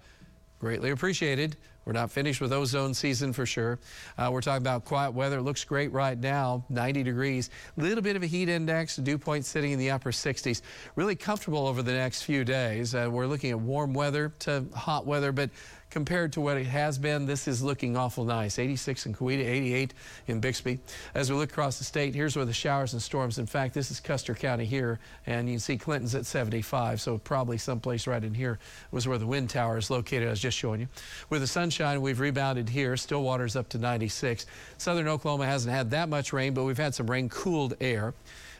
greatly 0.59 0.89
appreciated. 0.89 1.55
We're 1.85 1.93
not 1.93 2.11
finished 2.11 2.41
with 2.41 2.51
ozone 2.51 2.93
season 2.93 3.31
for 3.31 3.45
sure. 3.45 3.79
Uh, 4.17 4.29
we're 4.29 4.41
talking 4.41 4.61
about 4.61 4.83
quiet 4.83 5.11
weather. 5.11 5.37
It 5.37 5.43
looks 5.43 5.63
great 5.63 5.93
right 5.93 6.19
now, 6.19 6.65
90 6.67 7.03
degrees. 7.03 7.49
A 7.77 7.81
little 7.81 8.01
bit 8.01 8.17
of 8.17 8.23
a 8.23 8.25
heat 8.25 8.49
index, 8.49 8.97
dew 8.97 9.17
point 9.17 9.45
sitting 9.45 9.71
in 9.71 9.79
the 9.79 9.91
upper 9.91 10.11
60s. 10.11 10.61
Really 10.95 11.15
comfortable 11.15 11.65
over 11.65 11.81
the 11.81 11.93
next 11.93 12.23
few 12.23 12.43
days. 12.43 12.93
Uh, 12.93 13.07
we're 13.09 13.25
looking 13.25 13.51
at 13.51 13.59
warm 13.59 13.93
weather 13.93 14.33
to 14.39 14.65
hot 14.75 15.05
weather, 15.05 15.31
but 15.31 15.49
compared 15.89 16.33
to 16.33 16.41
what 16.41 16.57
it 16.57 16.65
has 16.65 16.97
been, 16.97 17.25
this 17.25 17.47
is 17.47 17.63
looking 17.63 17.95
awful 17.95 18.25
nice. 18.25 18.59
86 18.59 19.05
in 19.05 19.13
Coweta, 19.13 19.45
88 19.45 19.93
in 20.27 20.39
Bixby. 20.39 20.79
As 21.15 21.31
we 21.31 21.37
look 21.37 21.49
across 21.49 21.77
the 21.77 21.83
state, 21.83 22.13
here's 22.13 22.35
where 22.35 22.45
the 22.45 22.53
showers 22.53 22.93
and 22.93 23.01
storms. 23.01 23.37
In 23.39 23.45
fact, 23.45 23.73
this 23.73 23.89
is 23.89 23.99
Custer 23.99 24.35
County 24.35 24.65
here, 24.65 24.99
and 25.25 25.47
you 25.47 25.53
can 25.53 25.59
see 25.59 25.77
Clinton's 25.77 26.15
at 26.15 26.25
75, 26.25 27.01
so 27.01 27.17
probably 27.19 27.57
someplace 27.57 28.07
right 28.07 28.23
in 28.23 28.33
here 28.33 28.59
was 28.91 29.07
where 29.07 29.17
the 29.17 29.27
wind 29.27 29.49
tower 29.49 29.77
is 29.77 29.89
located. 29.89 30.27
I 30.27 30.31
was 30.31 30.39
just 30.39 30.57
showing 30.57 30.81
you. 30.81 30.87
With 31.29 31.41
the 31.41 31.47
sunshine, 31.47 32.01
we've 32.01 32.19
rebounded 32.19 32.69
here. 32.69 32.97
Stillwater's 32.97 33.55
up 33.55 33.69
to 33.69 33.77
96. 33.77 34.45
Southern 34.77 35.07
Oklahoma 35.07 35.45
hasn't 35.45 35.73
had 35.73 35.91
that 35.91 36.09
much 36.09 36.33
rain, 36.33 36.53
but 36.53 36.63
we've 36.63 36.77
had 36.77 36.93
some 36.93 37.09
rain-cooled 37.09 37.75
air. 37.79 38.13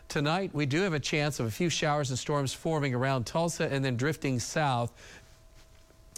Tonight, 0.07 0.51
we 0.53 0.65
do 0.65 0.81
have 0.83 0.93
a 0.93 1.01
chance 1.01 1.41
of 1.41 1.47
a 1.47 1.51
few 1.51 1.69
showers 1.69 2.09
and 2.09 2.17
storms 2.17 2.53
forming 2.53 2.95
around 2.95 3.25
Tulsa 3.25 3.65
and 3.65 3.83
then 3.83 3.97
drifting 3.97 4.39
south 4.39 4.93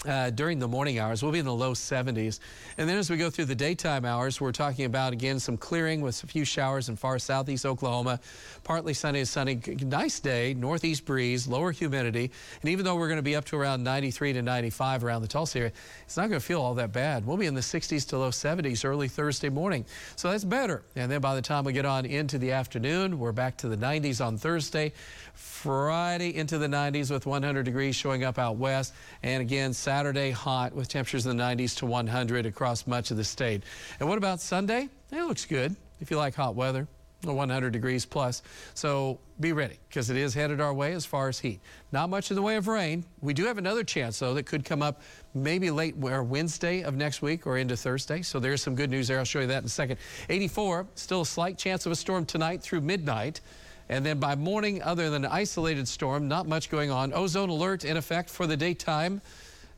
uh, 0.05 0.29
during 0.29 0.59
the 0.59 0.67
morning 0.67 0.99
hours. 0.99 1.21
We'll 1.21 1.31
be 1.31 1.39
in 1.39 1.45
the 1.45 1.53
low 1.53 1.73
70s. 1.73 2.39
And 2.77 2.88
then 2.88 2.97
as 2.97 3.09
we 3.09 3.17
go 3.17 3.29
through 3.29 3.45
the 3.45 3.55
daytime 3.55 4.05
hours, 4.05 4.39
we're 4.39 4.51
talking 4.51 4.85
about, 4.85 5.13
again, 5.13 5.39
some 5.39 5.57
clearing 5.57 6.01
with 6.01 6.23
a 6.23 6.27
few 6.27 6.45
showers 6.45 6.89
in 6.89 6.95
far 6.95 7.19
southeast 7.19 7.65
Oklahoma. 7.65 8.19
Partly 8.63 8.93
sunny 8.93 9.19
to 9.19 9.25
sunny. 9.25 9.59
Nice 9.81 10.19
day, 10.19 10.53
northeast 10.53 11.05
breeze, 11.05 11.47
lower 11.47 11.71
humidity. 11.71 12.31
And 12.62 12.69
even 12.69 12.85
though 12.85 12.95
we're 12.95 13.07
going 13.07 13.17
to 13.17 13.23
be 13.23 13.35
up 13.35 13.45
to 13.45 13.57
around 13.57 13.83
93 13.83 14.33
to 14.33 14.41
95 14.41 15.03
around 15.03 15.21
the 15.21 15.27
Tulsa 15.27 15.59
area, 15.59 15.71
it's 16.05 16.17
not 16.17 16.29
going 16.29 16.39
to 16.39 16.45
feel 16.45 16.62
all 16.62 16.75
that 16.75 16.93
bad. 16.93 17.25
We'll 17.25 17.38
be 17.38 17.47
in 17.47 17.55
the 17.55 17.62
60s 17.62 18.07
to 18.09 18.17
low 18.17 18.29
70s 18.29 18.85
early 18.85 19.07
Thursday 19.07 19.49
morning. 19.49 19.85
So 20.15 20.31
that's 20.31 20.43
better. 20.43 20.83
And 20.95 21.12
then 21.12 21.21
by 21.21 21.35
the 21.35 21.41
time 21.41 21.63
we 21.65 21.73
get 21.73 21.85
on 21.85 22.05
into 22.05 22.38
the 22.38 22.51
afternoon, 22.51 23.19
we're 23.19 23.31
back 23.31 23.57
to 23.57 23.67
the 23.67 23.77
90s 23.77 24.25
on 24.25 24.38
Thursday. 24.38 24.93
Friday 25.33 26.35
into 26.35 26.57
the 26.57 26.67
90s 26.67 27.12
with 27.12 27.25
100 27.25 27.63
degrees 27.63 27.95
showing 27.95 28.23
up 28.23 28.38
out 28.38 28.57
west. 28.57 28.93
And 29.23 29.41
again, 29.41 29.73
Saturday 29.89 30.30
hot 30.30 30.71
with 30.71 30.88
temperatures 30.88 31.25
in 31.25 31.36
the 31.36 31.43
90s 31.43 31.75
to 31.75 31.88
100 31.88 32.45
across 32.45 32.86
much 32.86 33.10
of 33.10 33.17
the 33.17 33.23
state. 33.23 33.63
And 33.99 34.08
what 34.08 34.19
about 34.19 34.39
Sunday? 34.39 34.88
It 35.12 35.23
looks 35.23 35.45
good 35.45 35.75
if 35.99 36.12
you 36.12 36.17
like 36.17 36.36
hot 36.36 36.54
weather. 36.54 36.88
100 37.23 37.71
degrees 37.71 38.06
plus. 38.06 38.43
So 38.75 39.17
be 39.39 39.52
ready 39.52 39.80
because 39.88 40.12
it 40.12 40.15
is 40.15 40.36
headed 40.36 40.62
our 40.62 40.75
way 40.75 40.93
as 40.93 41.08
far 41.08 41.28
as 41.28 41.39
heat. 41.39 41.60
Not 41.91 42.12
much 42.12 42.30
in 42.30 42.36
the 42.36 42.41
way 42.43 42.56
of 42.56 42.67
rain. 42.67 43.04
We 43.21 43.34
do 43.34 43.45
have 43.45 43.58
another 43.58 43.84
chance, 43.84 44.19
though, 44.19 44.36
that 44.36 44.45
could 44.45 44.63
come 44.63 44.84
up 44.84 45.02
maybe 45.34 45.71
late 45.71 45.95
or 45.99 46.21
Wednesday 46.21 46.84
of 46.84 46.95
next 46.95 47.23
week 47.23 47.47
or 47.47 47.58
into 47.58 47.75
Thursday. 47.75 48.21
So 48.21 48.39
there's 48.39 48.62
some 48.62 48.75
good 48.75 48.91
news 48.91 49.08
there. 49.08 49.17
I'll 49.17 49.25
show 49.25 49.39
you 49.39 49.47
that 49.47 49.63
in 49.63 49.65
a 49.65 49.69
second. 49.69 49.97
84, 50.30 50.86
still 50.93 51.21
a 51.21 51.25
slight 51.25 51.58
chance 51.58 51.88
of 51.88 51.91
a 51.91 51.95
storm 51.95 52.25
tonight 52.25 52.62
through 52.62 52.82
midnight. 52.82 53.41
And 53.89 54.06
then 54.06 54.19
by 54.19 54.36
morning, 54.36 54.84
other 54.84 55.10
than 55.10 55.25
an 55.25 55.32
isolated 55.32 55.88
storm, 55.88 56.28
not 56.28 56.47
much 56.47 56.69
going 56.69 56.91
on. 56.91 57.12
Ozone 57.12 57.49
alert 57.49 57.86
in 57.86 57.97
effect 57.97 58.30
for 58.30 58.45
the 58.45 58.56
daytime. 58.56 59.19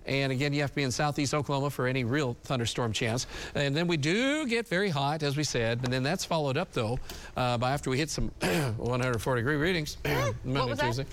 And 0.06 0.32
again, 0.32 0.52
you 0.54 0.62
have 0.62 0.72
to 0.72 0.76
be 0.76 0.84
in 0.84 0.92
southeast 0.92 1.34
Oklahoma 1.34 1.70
for 1.70 1.88
any 1.88 2.04
real 2.04 2.36
thunderstorm 2.44 2.92
chance. 2.92 3.28
And 3.56 3.76
then 3.76 3.88
we 3.88 3.98
do 3.98 4.48
get 4.48 4.68
very 4.68 4.90
hot, 4.90 5.22
as 5.24 5.38
we 5.38 5.44
said. 5.44 5.82
And 5.84 5.94
then 5.94 6.02
that's 6.04 6.26
followed 6.26 6.58
up, 6.58 6.72
though, 6.74 7.00
uh, 7.38 7.58
by 7.58 7.72
after 7.72 7.90
we 7.90 7.98
hit 7.98 8.10
some 8.10 8.30
104 8.78 9.36
degree 9.36 9.56
readings 9.58 9.98
Monday, 10.44 10.76
Tuesday. 10.76 11.06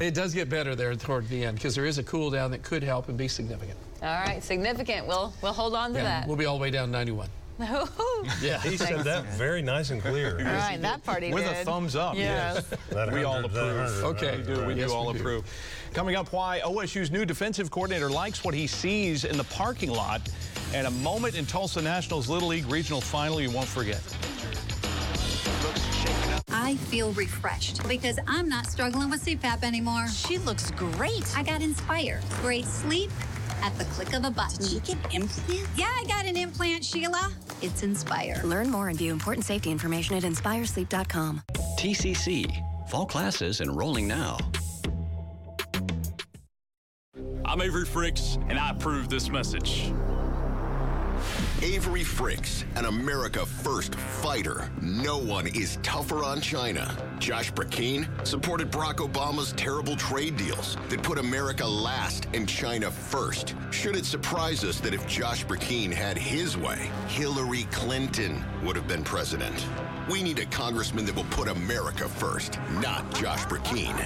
it 0.00 0.14
does 0.14 0.32
get 0.34 0.48
better 0.48 0.74
there 0.74 0.94
toward 0.94 1.28
the 1.28 1.44
end 1.44 1.56
because 1.56 1.74
there 1.74 1.84
is 1.86 1.98
a 1.98 2.02
cool 2.04 2.30
down 2.30 2.50
that 2.52 2.62
could 2.62 2.82
help 2.82 3.08
and 3.08 3.18
be 3.18 3.28
significant. 3.28 3.78
All 4.02 4.08
right, 4.08 4.42
significant. 4.42 5.06
We'll 5.06 5.32
we'll 5.42 5.52
hold 5.52 5.74
on 5.74 5.92
to 5.92 5.98
Yeah, 5.98 6.04
that. 6.04 6.26
We'll 6.28 6.36
be 6.36 6.46
all 6.46 6.56
the 6.58 6.62
way 6.62 6.70
down 6.70 6.90
91. 6.90 7.28
Yeah, 8.40 8.60
he 8.60 8.76
said 8.76 9.00
that 9.04 9.24
very 9.36 9.62
nice 9.62 9.90
and 9.90 10.00
clear. 10.00 10.38
All 10.38 10.44
right, 10.44 10.80
that 10.80 11.02
part 11.04 11.22
he 11.22 11.32
With 11.32 11.44
did. 11.44 11.56
a 11.56 11.64
thumbs 11.64 11.96
up. 11.96 12.14
Yes. 12.16 12.64
That 12.90 13.12
we 13.12 13.24
all 13.24 13.42
100, 13.42 13.52
that 13.52 13.70
approve. 13.70 14.02
100, 14.02 14.16
okay, 14.16 14.36
right, 14.36 14.46
do. 14.46 14.52
We 14.52 14.58
right. 14.66 14.74
do 14.74 14.80
Yes, 14.80 14.90
all 14.90 15.06
we 15.08 15.12
do. 15.14 15.18
approve. 15.20 15.44
Coming 15.92 16.16
up, 16.16 16.32
why 16.32 16.60
OSU's 16.64 17.10
new 17.10 17.24
defensive 17.24 17.70
coordinator 17.70 18.08
likes 18.10 18.44
what 18.44 18.54
he 18.54 18.66
sees 18.66 19.24
in 19.24 19.36
the 19.36 19.44
parking 19.44 19.90
lot, 19.90 20.20
and 20.74 20.86
a 20.86 20.90
moment 20.90 21.36
in 21.36 21.46
Tulsa 21.46 21.82
Nationals 21.82 22.28
Little 22.28 22.48
League 22.48 22.66
regional 22.66 23.00
final 23.00 23.40
you 23.40 23.50
won't 23.50 23.68
forget. 23.68 24.00
I 26.54 26.76
feel 26.76 27.12
refreshed 27.12 27.86
because 27.88 28.18
I'm 28.26 28.48
not 28.48 28.66
struggling 28.66 29.10
with 29.10 29.24
CPAP 29.24 29.62
anymore. 29.64 30.06
She 30.08 30.38
looks 30.38 30.70
great. 30.72 31.24
I 31.36 31.42
got 31.42 31.60
inspired. 31.62 32.22
Great 32.42 32.66
sleep 32.66 33.10
at 33.62 33.76
the 33.78 33.84
click 33.86 34.12
of 34.14 34.24
a 34.24 34.30
button. 34.30 34.62
Did 34.62 34.72
you 34.72 34.80
get 34.80 35.14
implant? 35.14 35.68
Yeah, 35.76 35.86
I 35.86 36.04
got 36.06 36.26
an 36.26 36.36
implant, 36.36 36.84
Sheila. 36.84 37.32
It's 37.60 37.82
Inspire. 37.82 38.40
Learn 38.44 38.70
more 38.70 38.88
and 38.88 38.98
view 38.98 39.12
important 39.12 39.46
safety 39.46 39.70
information 39.70 40.16
at 40.16 40.22
inspiresleep.com. 40.24 41.42
TCC. 41.78 42.62
Fall 42.88 43.06
classes 43.06 43.60
enrolling 43.60 44.06
now. 44.06 44.36
I'm 47.44 47.60
Avery 47.60 47.84
Frix, 47.84 48.36
and 48.48 48.58
I 48.58 48.70
approve 48.70 49.08
this 49.08 49.28
message. 49.30 49.92
Avery 51.62 52.00
Frix, 52.00 52.64
an 52.74 52.86
America 52.86 53.46
First 53.46 53.94
fighter. 53.94 54.68
No 54.80 55.16
one 55.16 55.46
is 55.46 55.78
tougher 55.84 56.24
on 56.24 56.40
China. 56.40 56.96
Josh 57.20 57.52
Brecheen 57.52 58.08
supported 58.26 58.72
Barack 58.72 58.96
Obama's 58.96 59.52
terrible 59.52 59.94
trade 59.94 60.36
deals 60.36 60.76
that 60.88 61.04
put 61.04 61.18
America 61.18 61.64
last 61.64 62.26
and 62.34 62.48
China 62.48 62.90
first. 62.90 63.54
Should 63.70 63.94
it 63.94 64.04
surprise 64.04 64.64
us 64.64 64.80
that 64.80 64.92
if 64.92 65.06
Josh 65.06 65.46
Brecheen 65.46 65.92
had 65.92 66.18
his 66.18 66.56
way, 66.56 66.90
Hillary 67.06 67.68
Clinton 67.70 68.44
would 68.64 68.74
have 68.74 68.88
been 68.88 69.04
president? 69.04 69.64
We 70.10 70.20
need 70.20 70.40
a 70.40 70.46
congressman 70.46 71.06
that 71.06 71.14
will 71.14 71.24
put 71.30 71.46
America 71.46 72.08
first, 72.08 72.58
not 72.80 73.14
Josh 73.14 73.44
Brecheen. 73.44 73.96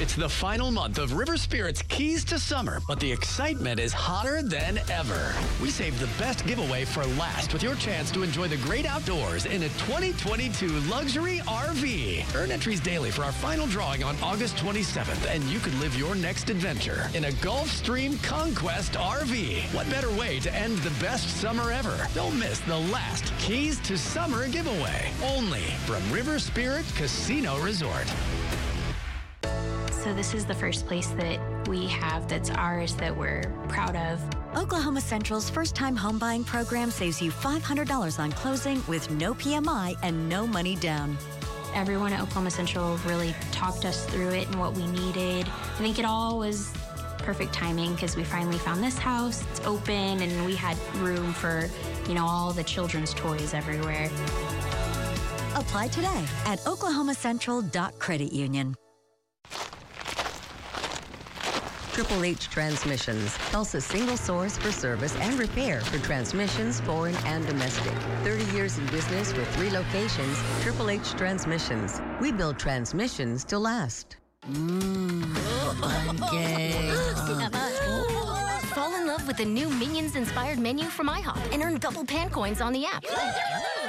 It's 0.00 0.14
the 0.14 0.30
final 0.30 0.70
month 0.70 0.96
of 0.96 1.12
River 1.12 1.36
Spirit's 1.36 1.82
Keys 1.82 2.24
to 2.24 2.38
Summer, 2.38 2.80
but 2.88 2.98
the 3.00 3.12
excitement 3.12 3.78
is 3.78 3.92
hotter 3.92 4.42
than 4.42 4.80
ever. 4.90 5.34
We 5.60 5.68
saved 5.68 5.98
the 5.98 6.08
best 6.18 6.46
giveaway 6.46 6.86
for 6.86 7.04
last 7.18 7.52
with 7.52 7.62
your 7.62 7.74
chance 7.74 8.10
to 8.12 8.22
enjoy 8.22 8.48
the 8.48 8.56
great 8.56 8.86
outdoors 8.86 9.44
in 9.44 9.62
a 9.62 9.68
2022 9.68 10.68
luxury 10.88 11.40
RV. 11.40 12.34
Earn 12.34 12.50
entries 12.50 12.80
daily 12.80 13.10
for 13.10 13.24
our 13.24 13.32
final 13.32 13.66
drawing 13.66 14.02
on 14.02 14.16
August 14.22 14.56
27th, 14.56 15.26
and 15.28 15.44
you 15.44 15.58
could 15.58 15.74
live 15.80 15.94
your 15.98 16.14
next 16.14 16.48
adventure 16.48 17.10
in 17.12 17.26
a 17.26 17.32
Gulfstream 17.32 18.22
Conquest 18.22 18.94
RV. 18.94 19.64
What 19.74 19.90
better 19.90 20.10
way 20.12 20.40
to 20.40 20.54
end 20.54 20.78
the 20.78 20.98
best 20.98 21.28
summer 21.42 21.72
ever? 21.72 22.08
Don't 22.14 22.38
miss 22.38 22.60
the 22.60 22.78
last 22.78 23.36
Keys 23.38 23.78
to 23.80 23.98
Summer 23.98 24.48
giveaway, 24.48 25.12
only 25.22 25.60
from 25.84 26.10
River 26.10 26.38
Spirit 26.38 26.86
Casino 26.96 27.58
Resort. 27.58 28.10
So 30.02 30.14
this 30.14 30.32
is 30.32 30.46
the 30.46 30.54
first 30.54 30.86
place 30.86 31.08
that 31.08 31.68
we 31.68 31.86
have 31.88 32.26
that's 32.26 32.48
ours 32.48 32.94
that 32.94 33.14
we're 33.14 33.42
proud 33.68 33.96
of. 33.96 34.18
Oklahoma 34.56 35.02
Central's 35.02 35.50
first 35.50 35.76
time 35.76 35.94
home 35.94 36.18
buying 36.18 36.42
program 36.42 36.90
saves 36.90 37.20
you 37.20 37.30
$500 37.30 38.18
on 38.18 38.32
closing 38.32 38.82
with 38.88 39.10
no 39.10 39.34
PMI 39.34 39.96
and 40.02 40.26
no 40.26 40.46
money 40.46 40.74
down. 40.76 41.18
Everyone 41.74 42.14
at 42.14 42.22
Oklahoma 42.22 42.50
Central 42.50 42.96
really 43.06 43.34
talked 43.52 43.84
us 43.84 44.06
through 44.06 44.30
it 44.30 44.46
and 44.46 44.58
what 44.58 44.72
we 44.72 44.86
needed. 44.86 45.46
I 45.46 45.78
think 45.82 45.98
it 45.98 46.06
all 46.06 46.38
was 46.38 46.72
perfect 47.18 47.52
timing 47.52 47.92
because 47.92 48.16
we 48.16 48.24
finally 48.24 48.58
found 48.58 48.82
this 48.82 48.96
house. 48.96 49.44
It's 49.50 49.60
open 49.66 50.22
and 50.22 50.46
we 50.46 50.56
had 50.56 50.78
room 50.96 51.34
for, 51.34 51.68
you 52.08 52.14
know, 52.14 52.24
all 52.24 52.54
the 52.54 52.64
children's 52.64 53.12
toys 53.12 53.52
everywhere. 53.52 54.06
Apply 55.56 55.88
today 55.88 56.24
at 56.46 56.58
oklahomacentral.credit 56.60 58.32
Triple 61.92 62.24
H 62.24 62.48
Transmissions, 62.48 63.36
Tulsa's 63.50 63.84
single 63.84 64.16
source 64.16 64.56
for 64.56 64.70
service 64.70 65.14
and 65.16 65.38
repair 65.38 65.80
for 65.80 65.98
transmissions, 65.98 66.80
foreign 66.80 67.16
and 67.26 67.44
domestic. 67.46 67.92
30 68.22 68.44
years 68.56 68.78
in 68.78 68.86
business 68.86 69.34
with 69.36 69.48
three 69.56 69.70
locations, 69.70 70.38
Triple 70.60 70.90
H 70.90 71.10
Transmissions. 71.12 72.00
We 72.20 72.30
build 72.30 72.58
transmissions 72.58 73.44
to 73.46 73.58
last. 73.58 74.16
Mmm. 74.50 75.36
Fall 78.68 78.94
in 78.94 79.06
love 79.06 79.26
with 79.26 79.36
the 79.36 79.44
new 79.44 79.68
Minions 79.68 80.14
inspired 80.14 80.58
menu 80.58 80.84
from 80.84 81.08
IHOP 81.08 81.52
and 81.52 81.62
earn 81.62 81.78
double 81.78 82.04
pan 82.04 82.30
coins 82.30 82.60
on 82.60 82.72
the 82.72 82.86
app. 82.86 83.04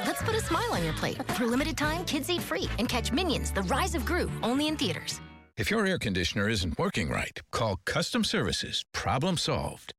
Let's 0.06 0.22
put 0.22 0.34
a 0.34 0.40
smile 0.40 0.72
on 0.72 0.82
your 0.82 0.92
plate. 0.94 1.22
For 1.32 1.46
limited 1.46 1.76
time, 1.76 2.04
kids 2.04 2.28
eat 2.28 2.42
free 2.42 2.68
and 2.78 2.88
catch 2.88 3.12
Minions: 3.12 3.52
The 3.52 3.62
Rise 3.62 3.94
of 3.94 4.04
Gru 4.04 4.28
only 4.42 4.66
in 4.66 4.76
theaters. 4.76 5.20
If 5.58 5.70
your 5.70 5.84
air 5.84 5.98
conditioner 5.98 6.48
isn't 6.48 6.78
working 6.78 7.10
right, 7.10 7.38
call 7.50 7.78
Custom 7.84 8.24
Services. 8.24 8.84
Problem 8.94 9.36
solved. 9.36 9.92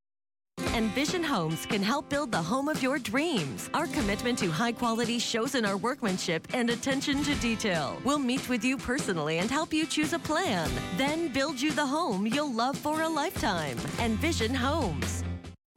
Envision 0.73 1.23
Homes 1.23 1.67
can 1.67 1.83
help 1.83 2.09
build 2.09 2.31
the 2.31 2.41
home 2.41 2.67
of 2.67 2.81
your 2.81 2.97
dreams. 2.97 3.69
Our 3.75 3.85
commitment 3.87 4.39
to 4.39 4.49
high 4.49 4.71
quality 4.71 5.19
shows 5.19 5.53
in 5.53 5.63
our 5.63 5.77
workmanship 5.77 6.47
and 6.55 6.71
attention 6.71 7.23
to 7.23 7.35
detail. 7.35 8.01
We'll 8.03 8.19
meet 8.19 8.49
with 8.49 8.63
you 8.63 8.77
personally 8.77 9.37
and 9.37 9.49
help 9.49 9.71
you 9.73 9.85
choose 9.85 10.13
a 10.13 10.19
plan, 10.19 10.71
then 10.97 11.27
build 11.27 11.61
you 11.61 11.71
the 11.71 11.85
home 11.85 12.25
you'll 12.25 12.51
love 12.51 12.77
for 12.77 13.01
a 13.03 13.09
lifetime. 13.09 13.77
Envision 13.99 14.55
Homes. 14.55 15.23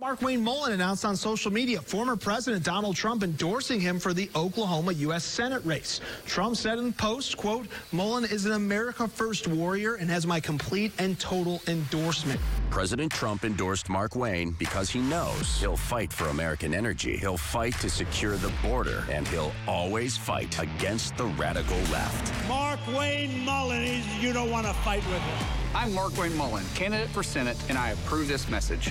Markwayne 0.03 0.41
Mullin 0.41 0.73
announced 0.73 1.07
on 1.07 1.17
social 1.17 1.51
media 1.51 1.81
former 1.81 2.17
President 2.17 2.63
Donald 2.63 2.95
Trump 2.97 3.23
endorsing 3.23 3.81
him 3.81 3.99
for 3.99 4.13
the 4.13 4.29
Oklahoma 4.37 4.93
U.S. 4.93 5.25
Senate 5.25 5.65
race. 5.65 6.03
Trump 6.27 6.55
said 6.55 6.79
in 6.79 6.89
the 6.89 6.93
post, 6.93 7.39
quote, 7.39 7.67
Mullin 7.93 8.27
is 8.27 8.45
an 8.45 8.53
America 8.53 9.09
First 9.09 9.49
warrior 9.49 9.95
and 9.95 10.11
has 10.11 10.27
my 10.27 10.39
complete 10.39 10.93
and 10.99 11.19
total 11.19 11.63
endorsement. 11.67 12.39
President 12.69 13.11
Trump 13.11 13.43
endorsed 13.43 13.87
Markwayne 13.87 14.57
because 14.59 14.91
he 14.91 15.01
knows 15.01 15.59
he'll 15.61 15.79
fight 15.79 16.13
for 16.13 16.29
American 16.29 16.75
energy. 16.75 17.17
He'll 17.17 17.39
fight 17.39 17.73
to 17.81 17.89
secure 17.89 18.37
the 18.37 18.53
border, 18.63 19.03
and 19.11 19.27
he'll 19.29 19.53
always 19.67 20.15
fight 20.15 20.61
against 20.61 21.17
the 21.17 21.25
radical 21.25 21.79
left. 21.91 22.35
Mark 22.47 22.81
Wayne 22.95 23.43
Mullen, 23.47 23.83
he's- 23.83 24.23
you 24.23 24.35
don't 24.35 24.51
want 24.51 24.67
to 24.67 24.75
fight 24.75 25.05
with 25.07 25.23
him. 25.23 25.47
I'm 25.75 25.93
Markwayne 25.93 26.37
Mullin, 26.37 26.67
candidate 26.75 27.09
for 27.09 27.23
Senate, 27.23 27.57
and 27.71 27.79
I 27.79 27.91
approve 27.93 28.29
this 28.29 28.47
message. 28.51 28.91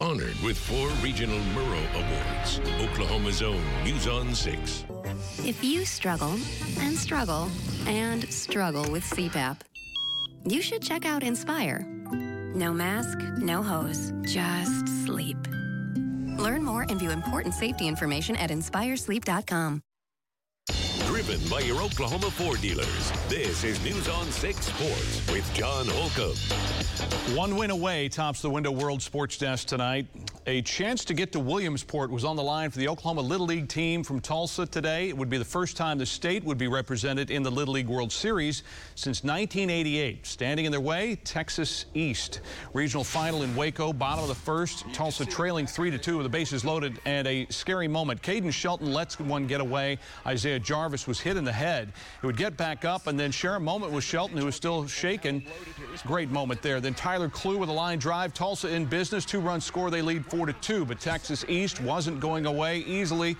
Honored 0.00 0.36
with 0.44 0.56
four 0.56 0.88
regional 1.02 1.38
Murrow 1.54 1.84
Awards. 1.94 2.60
Oklahoma's 2.80 3.42
own 3.42 3.60
News 3.82 4.06
on 4.06 4.32
6. 4.32 4.84
If 5.44 5.64
you 5.64 5.84
struggle 5.84 6.38
and 6.78 6.96
struggle 6.96 7.48
and 7.86 8.22
struggle 8.32 8.88
with 8.92 9.02
CPAP, 9.02 9.58
you 10.46 10.62
should 10.62 10.82
check 10.82 11.04
out 11.04 11.24
Inspire. 11.24 11.80
No 12.54 12.72
mask, 12.72 13.18
no 13.38 13.60
hose, 13.60 14.12
just 14.22 14.86
sleep. 15.04 15.36
Learn 16.38 16.62
more 16.62 16.82
and 16.82 17.00
view 17.00 17.10
important 17.10 17.52
safety 17.54 17.88
information 17.88 18.36
at 18.36 18.50
inspiresleep.com. 18.50 19.82
Driven 21.08 21.40
by 21.48 21.60
your 21.60 21.80
Oklahoma 21.80 22.30
Ford 22.30 22.60
dealers. 22.60 23.12
This 23.30 23.64
is 23.64 23.82
News 23.82 24.10
on 24.10 24.30
6 24.30 24.66
Sports 24.66 25.32
with 25.32 25.54
John 25.54 25.86
Holcomb. 25.88 26.36
One 27.34 27.56
win 27.56 27.70
away 27.70 28.10
tops 28.10 28.42
the 28.42 28.50
Window 28.50 28.70
World 28.72 29.00
Sports 29.00 29.38
Desk 29.38 29.66
tonight. 29.66 30.06
A 30.48 30.62
chance 30.62 31.04
to 31.04 31.12
get 31.12 31.30
to 31.32 31.40
Williamsport 31.40 32.10
was 32.10 32.24
on 32.24 32.34
the 32.34 32.42
line 32.42 32.70
for 32.70 32.78
the 32.78 32.88
Oklahoma 32.88 33.20
Little 33.20 33.44
League 33.44 33.68
team 33.68 34.02
from 34.02 34.18
Tulsa 34.18 34.64
today. 34.64 35.10
It 35.10 35.14
would 35.18 35.28
be 35.28 35.36
the 35.36 35.44
first 35.44 35.76
time 35.76 35.98
the 35.98 36.06
state 36.06 36.42
would 36.42 36.56
be 36.56 36.68
represented 36.68 37.30
in 37.30 37.42
the 37.42 37.50
Little 37.50 37.74
League 37.74 37.86
World 37.86 38.10
Series 38.10 38.62
since 38.94 39.22
1988. 39.22 40.26
Standing 40.26 40.64
in 40.64 40.72
their 40.72 40.80
way, 40.80 41.16
Texas 41.16 41.84
East. 41.92 42.40
Regional 42.72 43.04
final 43.04 43.42
in 43.42 43.54
Waco, 43.54 43.92
bottom 43.92 44.22
of 44.22 44.28
the 44.28 44.34
first. 44.34 44.86
Tulsa 44.94 45.26
trailing 45.26 45.66
3 45.66 45.90
to 45.90 45.98
2 45.98 46.16
with 46.16 46.24
the 46.24 46.30
bases 46.30 46.64
loaded 46.64 46.98
and 47.04 47.28
a 47.28 47.46
scary 47.50 47.86
moment. 47.86 48.22
Caden 48.22 48.50
Shelton 48.50 48.90
lets 48.90 49.20
one 49.20 49.46
get 49.46 49.60
away. 49.60 49.98
Isaiah 50.26 50.58
Jarvis 50.58 51.06
was 51.06 51.20
hit 51.20 51.36
in 51.36 51.44
the 51.44 51.52
head. 51.52 51.92
He 52.22 52.26
would 52.26 52.38
get 52.38 52.56
back 52.56 52.86
up 52.86 53.06
and 53.06 53.20
then 53.20 53.32
share 53.32 53.56
a 53.56 53.60
moment 53.60 53.92
with 53.92 54.02
Shelton, 54.02 54.38
who 54.38 54.46
was 54.46 54.56
still 54.56 54.86
shaken. 54.86 55.44
Great 56.06 56.30
moment 56.30 56.62
there. 56.62 56.80
Then 56.80 56.94
Tyler 56.94 57.28
Clue 57.28 57.58
with 57.58 57.68
a 57.68 57.72
line 57.72 57.98
drive. 57.98 58.32
Tulsa 58.32 58.68
in 58.68 58.86
business. 58.86 59.26
Two 59.26 59.40
run 59.40 59.60
score. 59.60 59.90
They 59.90 60.00
lead 60.00 60.24
4 60.24 60.37
to 60.46 60.52
2. 60.52 60.84
But 60.84 61.00
Texas 61.00 61.44
East 61.48 61.80
wasn't 61.80 62.20
going 62.20 62.46
away 62.46 62.78
easily 62.80 63.36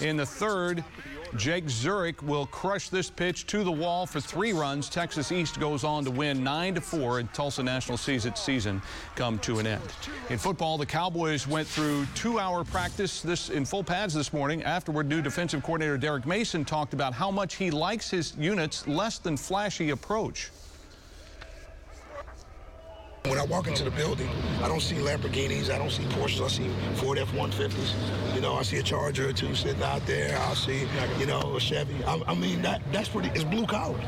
in 0.00 0.16
the 0.16 0.26
third. 0.26 0.84
Jake 1.36 1.68
Zurich 1.68 2.20
will 2.22 2.46
crush 2.46 2.88
this 2.88 3.08
pitch 3.08 3.46
to 3.46 3.62
the 3.62 3.70
wall 3.70 4.04
for 4.04 4.20
three 4.20 4.52
runs. 4.52 4.88
Texas 4.88 5.30
East 5.30 5.60
goes 5.60 5.84
on 5.84 6.04
to 6.04 6.10
win 6.10 6.42
9 6.42 6.74
to 6.74 6.80
4, 6.80 7.20
and 7.20 7.32
Tulsa 7.32 7.62
National 7.62 7.96
sees 7.96 8.26
its 8.26 8.42
season 8.42 8.82
come 9.14 9.38
to 9.40 9.60
an 9.60 9.66
end. 9.66 9.82
In 10.28 10.38
football, 10.38 10.76
the 10.76 10.86
Cowboys 10.86 11.46
went 11.46 11.68
through 11.68 12.06
two-hour 12.16 12.64
practice 12.64 13.22
this 13.22 13.48
in 13.48 13.64
full 13.64 13.84
pads 13.84 14.12
this 14.12 14.32
morning. 14.32 14.64
Afterward, 14.64 15.08
new 15.08 15.22
defensive 15.22 15.62
coordinator 15.62 15.96
Derek 15.96 16.26
Mason 16.26 16.64
talked 16.64 16.94
about 16.94 17.14
how 17.14 17.30
much 17.30 17.54
he 17.54 17.70
likes 17.70 18.10
his 18.10 18.34
units' 18.36 18.88
less 18.88 19.18
than 19.18 19.36
flashy 19.36 19.90
approach. 19.90 20.50
When 23.30 23.38
I 23.38 23.44
walk 23.44 23.68
into 23.68 23.84
the 23.84 23.92
building, 23.92 24.28
I 24.60 24.66
don't 24.66 24.80
see 24.80 24.96
Lamborghinis, 24.96 25.70
I 25.70 25.78
don't 25.78 25.92
see 25.92 26.02
Porsches, 26.02 26.44
I 26.44 26.48
see 26.48 26.68
Ford 26.96 27.16
F-150s. 27.16 28.34
You 28.34 28.40
know, 28.40 28.56
I 28.56 28.62
see 28.62 28.78
a 28.78 28.82
Charger 28.82 29.28
or 29.28 29.32
two 29.32 29.54
sitting 29.54 29.80
out 29.84 30.04
there. 30.04 30.36
I 30.36 30.54
see, 30.54 30.88
you 31.16 31.26
know, 31.26 31.54
a 31.54 31.60
Chevy. 31.60 31.94
I, 32.06 32.20
I 32.26 32.34
mean, 32.34 32.60
that 32.62 32.82
that's 32.90 33.08
pretty. 33.08 33.28
It's 33.28 33.44
blue 33.44 33.66
collar. 33.66 34.00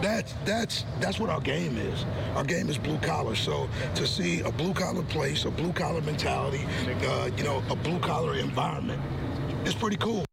That's 0.00 0.34
that's 0.44 0.84
that's 1.00 1.18
what 1.18 1.30
our 1.30 1.40
game 1.40 1.78
is. 1.78 2.04
Our 2.36 2.44
game 2.44 2.68
is 2.68 2.78
blue 2.78 2.98
collar. 2.98 3.34
So 3.34 3.68
to 3.96 4.06
see 4.06 4.40
a 4.42 4.52
blue 4.52 4.72
collar 4.72 5.02
place, 5.02 5.46
a 5.46 5.50
blue 5.50 5.72
collar 5.72 6.00
mentality, 6.02 6.64
uh, 7.08 7.28
you 7.36 7.42
know, 7.42 7.64
a 7.70 7.74
blue 7.74 7.98
collar 7.98 8.36
environment, 8.36 9.02
it's 9.64 9.74
pretty 9.74 9.96
cool. 9.96 10.29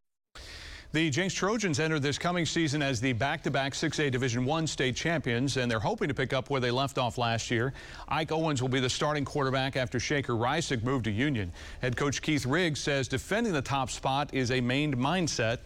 The 0.93 1.09
Jenks 1.09 1.33
Trojans 1.33 1.81
enter 1.81 1.99
this 1.99 2.17
coming 2.17 2.45
season 2.45 2.81
as 2.81 3.01
the 3.01 3.11
back-to-back 3.11 3.73
6A 3.73 4.09
Division 4.09 4.45
One 4.45 4.65
state 4.65 4.95
champions, 4.95 5.57
and 5.57 5.69
they're 5.69 5.81
hoping 5.81 6.07
to 6.07 6.13
pick 6.13 6.31
up 6.31 6.49
where 6.49 6.61
they 6.61 6.71
left 6.71 6.97
off 6.97 7.17
last 7.17 7.51
year. 7.51 7.73
Ike 8.07 8.31
Owens 8.31 8.61
will 8.61 8.69
be 8.69 8.79
the 8.79 8.89
starting 8.89 9.25
quarterback 9.25 9.75
after 9.75 9.99
Shaker 9.99 10.33
Reisig 10.33 10.83
moved 10.83 11.03
to 11.03 11.11
Union. 11.11 11.51
Head 11.81 11.97
coach 11.97 12.21
Keith 12.21 12.45
Riggs 12.45 12.79
says 12.79 13.09
defending 13.09 13.51
the 13.51 13.61
top 13.61 13.89
spot 13.89 14.33
is 14.33 14.49
a 14.51 14.61
main 14.61 14.95
mindset. 14.95 15.59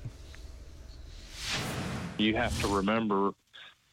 You 2.18 2.36
have 2.36 2.60
to 2.62 2.68
remember 2.68 3.32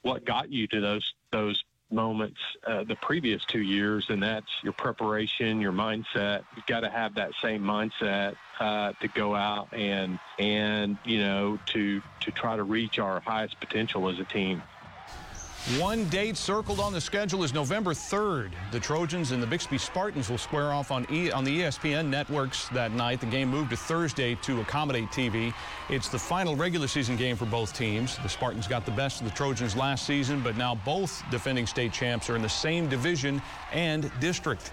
what 0.00 0.24
got 0.24 0.50
you 0.50 0.66
to 0.68 0.80
those 0.80 1.14
those 1.30 1.62
moments 1.90 2.38
uh, 2.66 2.84
the 2.84 2.96
previous 2.96 3.44
two 3.44 3.60
years, 3.60 4.06
and 4.08 4.22
that's 4.22 4.48
your 4.62 4.72
preparation, 4.72 5.60
your 5.60 5.72
mindset. 5.72 6.44
You've 6.56 6.66
got 6.66 6.80
to 6.80 6.90
have 6.90 7.14
that 7.14 7.32
same 7.42 7.62
mindset 7.62 8.36
uh, 8.60 8.92
to 9.00 9.08
go 9.08 9.34
out 9.34 9.68
and 9.72 10.18
and 10.38 10.98
you 11.04 11.20
know 11.20 11.58
to 11.66 12.02
to 12.20 12.30
try 12.30 12.56
to 12.56 12.64
reach 12.64 12.98
our 12.98 13.20
highest 13.20 13.58
potential 13.60 14.08
as 14.08 14.18
a 14.18 14.24
team. 14.24 14.62
One 15.76 16.08
date 16.08 16.36
circled 16.36 16.80
on 16.80 16.94
the 16.94 17.00
schedule 17.00 17.42
is 17.42 17.52
November 17.52 17.92
3rd. 17.92 18.52
The 18.70 18.80
Trojans 18.80 19.32
and 19.32 19.42
the 19.42 19.46
Bixby 19.46 19.76
Spartans 19.76 20.30
will 20.30 20.38
square 20.38 20.72
off 20.72 20.90
on, 20.90 21.06
e 21.12 21.30
on 21.30 21.44
the 21.44 21.60
ESPN 21.60 22.08
networks 22.08 22.68
that 22.68 22.92
night. 22.92 23.20
The 23.20 23.26
game 23.26 23.48
moved 23.50 23.70
to 23.70 23.76
Thursday 23.76 24.34
to 24.36 24.60
accommodate 24.62 25.10
TV. 25.10 25.52
It's 25.90 26.08
the 26.08 26.18
final 26.18 26.56
regular 26.56 26.86
season 26.86 27.16
game 27.16 27.36
for 27.36 27.44
both 27.44 27.74
teams. 27.74 28.16
The 28.22 28.30
Spartans 28.30 28.66
got 28.66 28.86
the 28.86 28.92
best 28.92 29.20
of 29.20 29.28
the 29.28 29.34
Trojans 29.34 29.76
last 29.76 30.06
season, 30.06 30.40
but 30.42 30.56
now 30.56 30.76
both 30.86 31.22
defending 31.30 31.66
state 31.66 31.92
champs 31.92 32.30
are 32.30 32.36
in 32.36 32.42
the 32.42 32.48
same 32.48 32.88
division 32.88 33.42
and 33.72 34.10
district. 34.20 34.70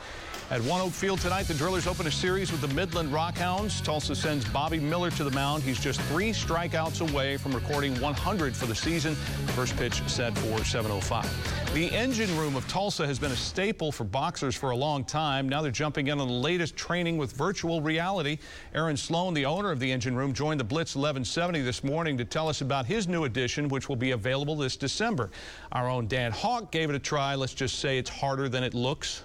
At 0.51 0.61
ONEOK 0.61 0.91
Field 0.91 1.19
tonight, 1.21 1.47
the 1.47 1.55
Drillers 1.55 1.87
open 1.87 2.05
a 2.05 2.11
series 2.11 2.51
with 2.51 2.61
the 2.61 2.67
Midland 2.67 3.09
Rockhounds. 3.09 3.83
Tulsa 3.83 4.15
sends 4.15 4.47
Bobby 4.49 4.79
Miller 4.79 5.09
to 5.09 5.23
the 5.23 5.31
mound. 5.31 5.63
He's 5.63 5.79
just 5.79 5.99
three 6.01 6.29
strikeouts 6.29 7.01
away 7.01 7.35
from 7.37 7.51
recording 7.51 7.99
100 7.99 8.55
for 8.55 8.67
the 8.67 8.75
season. 8.75 9.15
First 9.55 9.75
pitch 9.75 10.03
set 10.07 10.37
for 10.37 10.59
7.05. 10.59 11.73
The 11.73 11.91
engine 11.91 12.37
room 12.37 12.55
of 12.55 12.67
Tulsa 12.67 13.07
has 13.07 13.17
been 13.17 13.31
a 13.31 13.35
staple 13.35 13.91
for 13.91 14.03
boxers 14.03 14.55
for 14.55 14.69
a 14.69 14.75
long 14.75 15.03
time. 15.03 15.49
Now 15.49 15.63
they're 15.63 15.71
jumping 15.71 16.09
in 16.09 16.19
on 16.19 16.27
the 16.27 16.33
latest 16.33 16.77
training 16.77 17.17
with 17.17 17.33
virtual 17.33 17.81
reality. 17.81 18.37
Aaron 18.75 18.97
Sloan, 18.97 19.33
the 19.33 19.47
owner 19.47 19.71
of 19.71 19.79
the 19.79 19.91
engine 19.91 20.15
room, 20.15 20.31
joined 20.31 20.59
the 20.59 20.63
Blitz 20.63 20.95
1170 20.95 21.63
this 21.63 21.83
morning 21.83 22.19
to 22.19 22.23
tell 22.23 22.47
us 22.47 22.61
about 22.61 22.85
his 22.85 23.07
new 23.07 23.23
addition, 23.23 23.67
which 23.67 23.89
will 23.89 23.95
be 23.95 24.11
available 24.11 24.55
this 24.55 24.77
December. 24.77 25.31
Our 25.71 25.89
own 25.89 26.05
Dan 26.05 26.31
Hawk 26.31 26.71
gave 26.71 26.91
it 26.91 26.95
a 26.95 26.99
try. 26.99 27.33
Let's 27.33 27.55
just 27.55 27.79
say 27.79 27.97
it's 27.97 28.11
harder 28.11 28.47
than 28.47 28.63
it 28.63 28.75
looks 28.75 29.23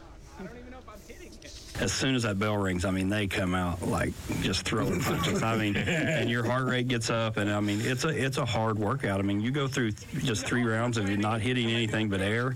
as 1.80 1.92
soon 1.92 2.14
as 2.14 2.24
that 2.24 2.38
bell 2.38 2.56
rings, 2.56 2.84
I 2.84 2.90
mean, 2.90 3.08
they 3.08 3.26
come 3.26 3.54
out 3.54 3.82
like 3.82 4.12
just 4.42 4.62
throwing 4.62 5.00
punches. 5.00 5.42
I 5.42 5.56
mean, 5.56 5.76
and 5.76 6.28
your 6.28 6.44
heart 6.44 6.66
rate 6.66 6.88
gets 6.88 7.10
up, 7.10 7.38
and 7.38 7.50
I 7.50 7.60
mean, 7.60 7.80
it's 7.80 8.04
a 8.04 8.08
it's 8.08 8.36
a 8.36 8.44
hard 8.44 8.78
workout. 8.78 9.18
I 9.18 9.22
mean, 9.22 9.40
you 9.40 9.50
go 9.50 9.66
through 9.66 9.92
just 10.18 10.46
three 10.46 10.64
rounds 10.64 10.98
of 10.98 11.08
not 11.18 11.40
hitting 11.40 11.70
anything 11.70 12.08
but 12.08 12.20
air. 12.20 12.54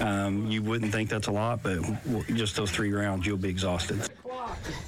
Um, 0.00 0.50
you 0.50 0.62
wouldn't 0.62 0.90
think 0.90 1.10
that's 1.10 1.28
a 1.28 1.32
lot, 1.32 1.62
but 1.62 1.80
just 2.34 2.56
those 2.56 2.70
three 2.70 2.92
rounds, 2.92 3.26
you'll 3.26 3.36
be 3.36 3.50
exhausted. 3.50 4.08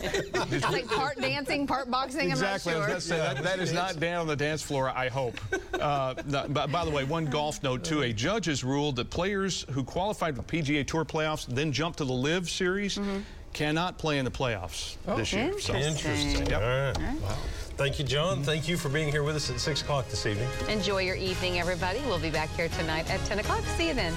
it's 0.00 0.70
like 0.70 0.86
part 0.86 1.20
dancing, 1.20 1.66
part 1.66 1.90
boxing. 1.90 2.30
Exactly. 2.30 2.72
I'm 2.72 2.80
not 2.80 2.88
sure. 2.88 3.00
Say, 3.00 3.18
that, 3.18 3.42
that 3.42 3.58
is 3.58 3.72
not 3.72 4.00
down 4.00 4.22
on 4.22 4.26
the 4.26 4.36
dance 4.36 4.62
floor, 4.62 4.88
I 4.88 5.08
hope. 5.08 5.38
Uh, 5.74 6.14
by, 6.48 6.66
by 6.66 6.84
the 6.84 6.90
way, 6.90 7.04
one 7.04 7.26
golf 7.26 7.62
note, 7.62 7.84
too. 7.84 8.02
A 8.02 8.12
judge 8.12 8.46
has 8.46 8.64
ruled 8.64 8.96
that 8.96 9.10
players 9.10 9.66
who 9.70 9.84
qualified 9.84 10.36
for 10.36 10.42
PGA 10.42 10.86
Tour 10.86 11.04
playoffs 11.04 11.46
then 11.46 11.72
jump 11.72 11.96
to 11.96 12.04
the 12.04 12.12
LIV 12.12 12.48
Series 12.48 12.96
mm 12.96 13.04
-hmm 13.04 13.22
cannot 13.54 13.96
play 13.96 14.18
in 14.18 14.24
the 14.24 14.30
playoffs 14.30 14.96
oh, 15.08 15.16
this 15.16 15.32
year. 15.32 15.58
So. 15.58 15.74
Interesting. 15.74 16.46
Yep. 16.46 16.52
All 16.52 16.68
right. 16.68 16.96
All 16.96 17.02
right. 17.02 17.20
Wow. 17.22 17.36
Thank 17.76 17.98
you, 17.98 18.04
John. 18.04 18.36
Mm-hmm. 18.36 18.44
Thank 18.44 18.68
you 18.68 18.76
for 18.76 18.88
being 18.88 19.10
here 19.10 19.22
with 19.22 19.36
us 19.36 19.50
at 19.50 19.58
6 19.58 19.82
o'clock 19.82 20.08
this 20.08 20.26
evening. 20.26 20.48
Enjoy 20.68 21.00
your 21.00 21.16
evening, 21.16 21.58
everybody. 21.58 22.00
We'll 22.06 22.20
be 22.20 22.30
back 22.30 22.50
here 22.50 22.68
tonight 22.68 23.10
at 23.10 23.24
10 23.24 23.38
o'clock. 23.38 23.64
See 23.76 23.88
you 23.88 23.94
then. 23.94 24.14